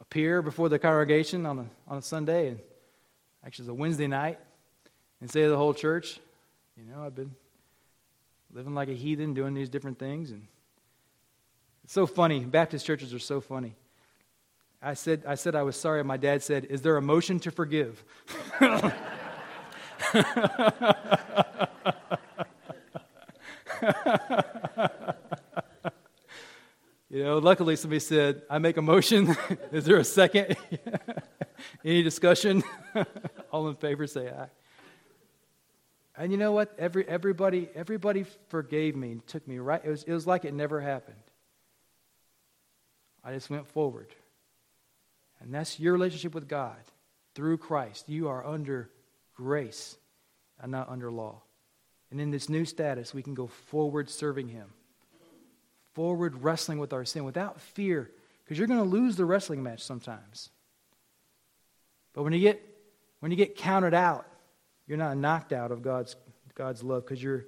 appear 0.00 0.42
before 0.42 0.68
the 0.68 0.78
congregation 0.78 1.46
on 1.46 1.58
a, 1.60 1.66
on 1.86 1.98
a 1.98 2.02
Sunday, 2.02 2.48
and 2.48 2.58
actually, 3.44 3.64
it 3.64 3.70
was 3.70 3.78
a 3.78 3.80
Wednesday 3.80 4.08
night, 4.08 4.38
and 5.20 5.30
say 5.30 5.42
to 5.42 5.48
the 5.48 5.56
whole 5.56 5.74
church, 5.74 6.20
you 6.76 6.84
know, 6.84 7.04
I've 7.04 7.14
been 7.14 7.34
living 8.52 8.74
like 8.74 8.88
a 8.88 8.94
heathen, 8.94 9.34
doing 9.34 9.54
these 9.54 9.68
different 9.68 9.98
things. 9.98 10.30
And 10.30 10.46
it's 11.84 11.92
so 11.92 12.06
funny. 12.06 12.40
Baptist 12.40 12.84
churches 12.84 13.14
are 13.14 13.18
so 13.18 13.40
funny. 13.40 13.74
I 14.82 14.94
said, 14.94 15.22
I 15.26 15.36
said 15.36 15.54
I 15.54 15.62
was 15.62 15.76
sorry. 15.76 16.02
My 16.02 16.16
dad 16.16 16.42
said, 16.42 16.64
Is 16.64 16.82
there 16.82 16.96
a 16.96 17.02
motion 17.02 17.38
to 17.40 17.52
forgive? 17.52 18.02
you 27.08 27.22
know, 27.22 27.38
luckily 27.38 27.76
somebody 27.76 28.00
said, 28.00 28.42
I 28.50 28.58
make 28.58 28.76
a 28.76 28.82
motion. 28.82 29.36
Is 29.72 29.84
there 29.84 29.98
a 29.98 30.04
second? 30.04 30.56
Any 31.84 32.02
discussion? 32.02 32.64
All 33.52 33.68
in 33.68 33.76
favor 33.76 34.08
say 34.08 34.28
aye. 34.30 34.48
And 36.16 36.32
you 36.32 36.38
know 36.38 36.50
what? 36.52 36.74
Every, 36.76 37.08
everybody, 37.08 37.68
everybody 37.74 38.24
forgave 38.48 38.96
me 38.96 39.12
and 39.12 39.26
took 39.28 39.46
me 39.46 39.58
right. 39.58 39.80
It 39.84 39.90
was, 39.90 40.02
it 40.02 40.12
was 40.12 40.26
like 40.26 40.44
it 40.44 40.54
never 40.54 40.80
happened. 40.80 41.16
I 43.24 43.32
just 43.32 43.48
went 43.48 43.68
forward. 43.68 44.08
And 45.42 45.52
that's 45.52 45.80
your 45.80 45.92
relationship 45.92 46.34
with 46.34 46.48
God 46.48 46.76
through 47.34 47.58
Christ. 47.58 48.08
You 48.08 48.28
are 48.28 48.46
under 48.46 48.90
grace 49.34 49.96
and 50.60 50.70
not 50.70 50.88
under 50.88 51.10
law. 51.10 51.42
And 52.10 52.20
in 52.20 52.30
this 52.30 52.48
new 52.48 52.64
status, 52.64 53.14
we 53.14 53.22
can 53.22 53.34
go 53.34 53.46
forward 53.46 54.10
serving 54.10 54.48
Him, 54.48 54.68
forward 55.94 56.42
wrestling 56.42 56.78
with 56.78 56.92
our 56.92 57.04
sin 57.04 57.24
without 57.24 57.60
fear, 57.60 58.10
because 58.44 58.58
you're 58.58 58.66
going 58.66 58.78
to 58.78 58.88
lose 58.88 59.16
the 59.16 59.24
wrestling 59.24 59.62
match 59.62 59.82
sometimes. 59.82 60.50
But 62.12 62.22
when 62.22 62.32
you 62.32 62.40
get, 62.40 62.62
when 63.20 63.30
you 63.30 63.36
get 63.36 63.56
counted 63.56 63.94
out, 63.94 64.26
you're 64.86 64.98
not 64.98 65.16
knocked 65.16 65.52
out 65.52 65.72
of 65.72 65.82
God's, 65.82 66.16
God's 66.54 66.82
love 66.82 67.04
because 67.04 67.22
you're 67.22 67.46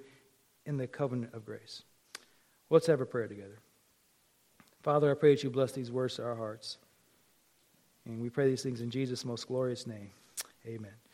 in 0.65 0.77
the 0.77 0.87
covenant 0.87 1.33
of 1.33 1.45
grace. 1.45 1.83
Let's 2.69 2.87
have 2.87 3.01
a 3.01 3.05
prayer 3.05 3.27
together. 3.27 3.59
Father, 4.81 5.11
I 5.11 5.13
pray 5.13 5.35
that 5.35 5.43
you 5.43 5.49
bless 5.49 5.71
these 5.71 5.91
words 5.91 6.15
to 6.15 6.23
our 6.23 6.35
hearts. 6.35 6.77
And 8.05 8.21
we 8.21 8.29
pray 8.29 8.47
these 8.47 8.63
things 8.63 8.81
in 8.81 8.89
Jesus' 8.89 9.25
most 9.25 9.47
glorious 9.47 9.87
name. 9.87 10.11
Amen. 10.65 11.04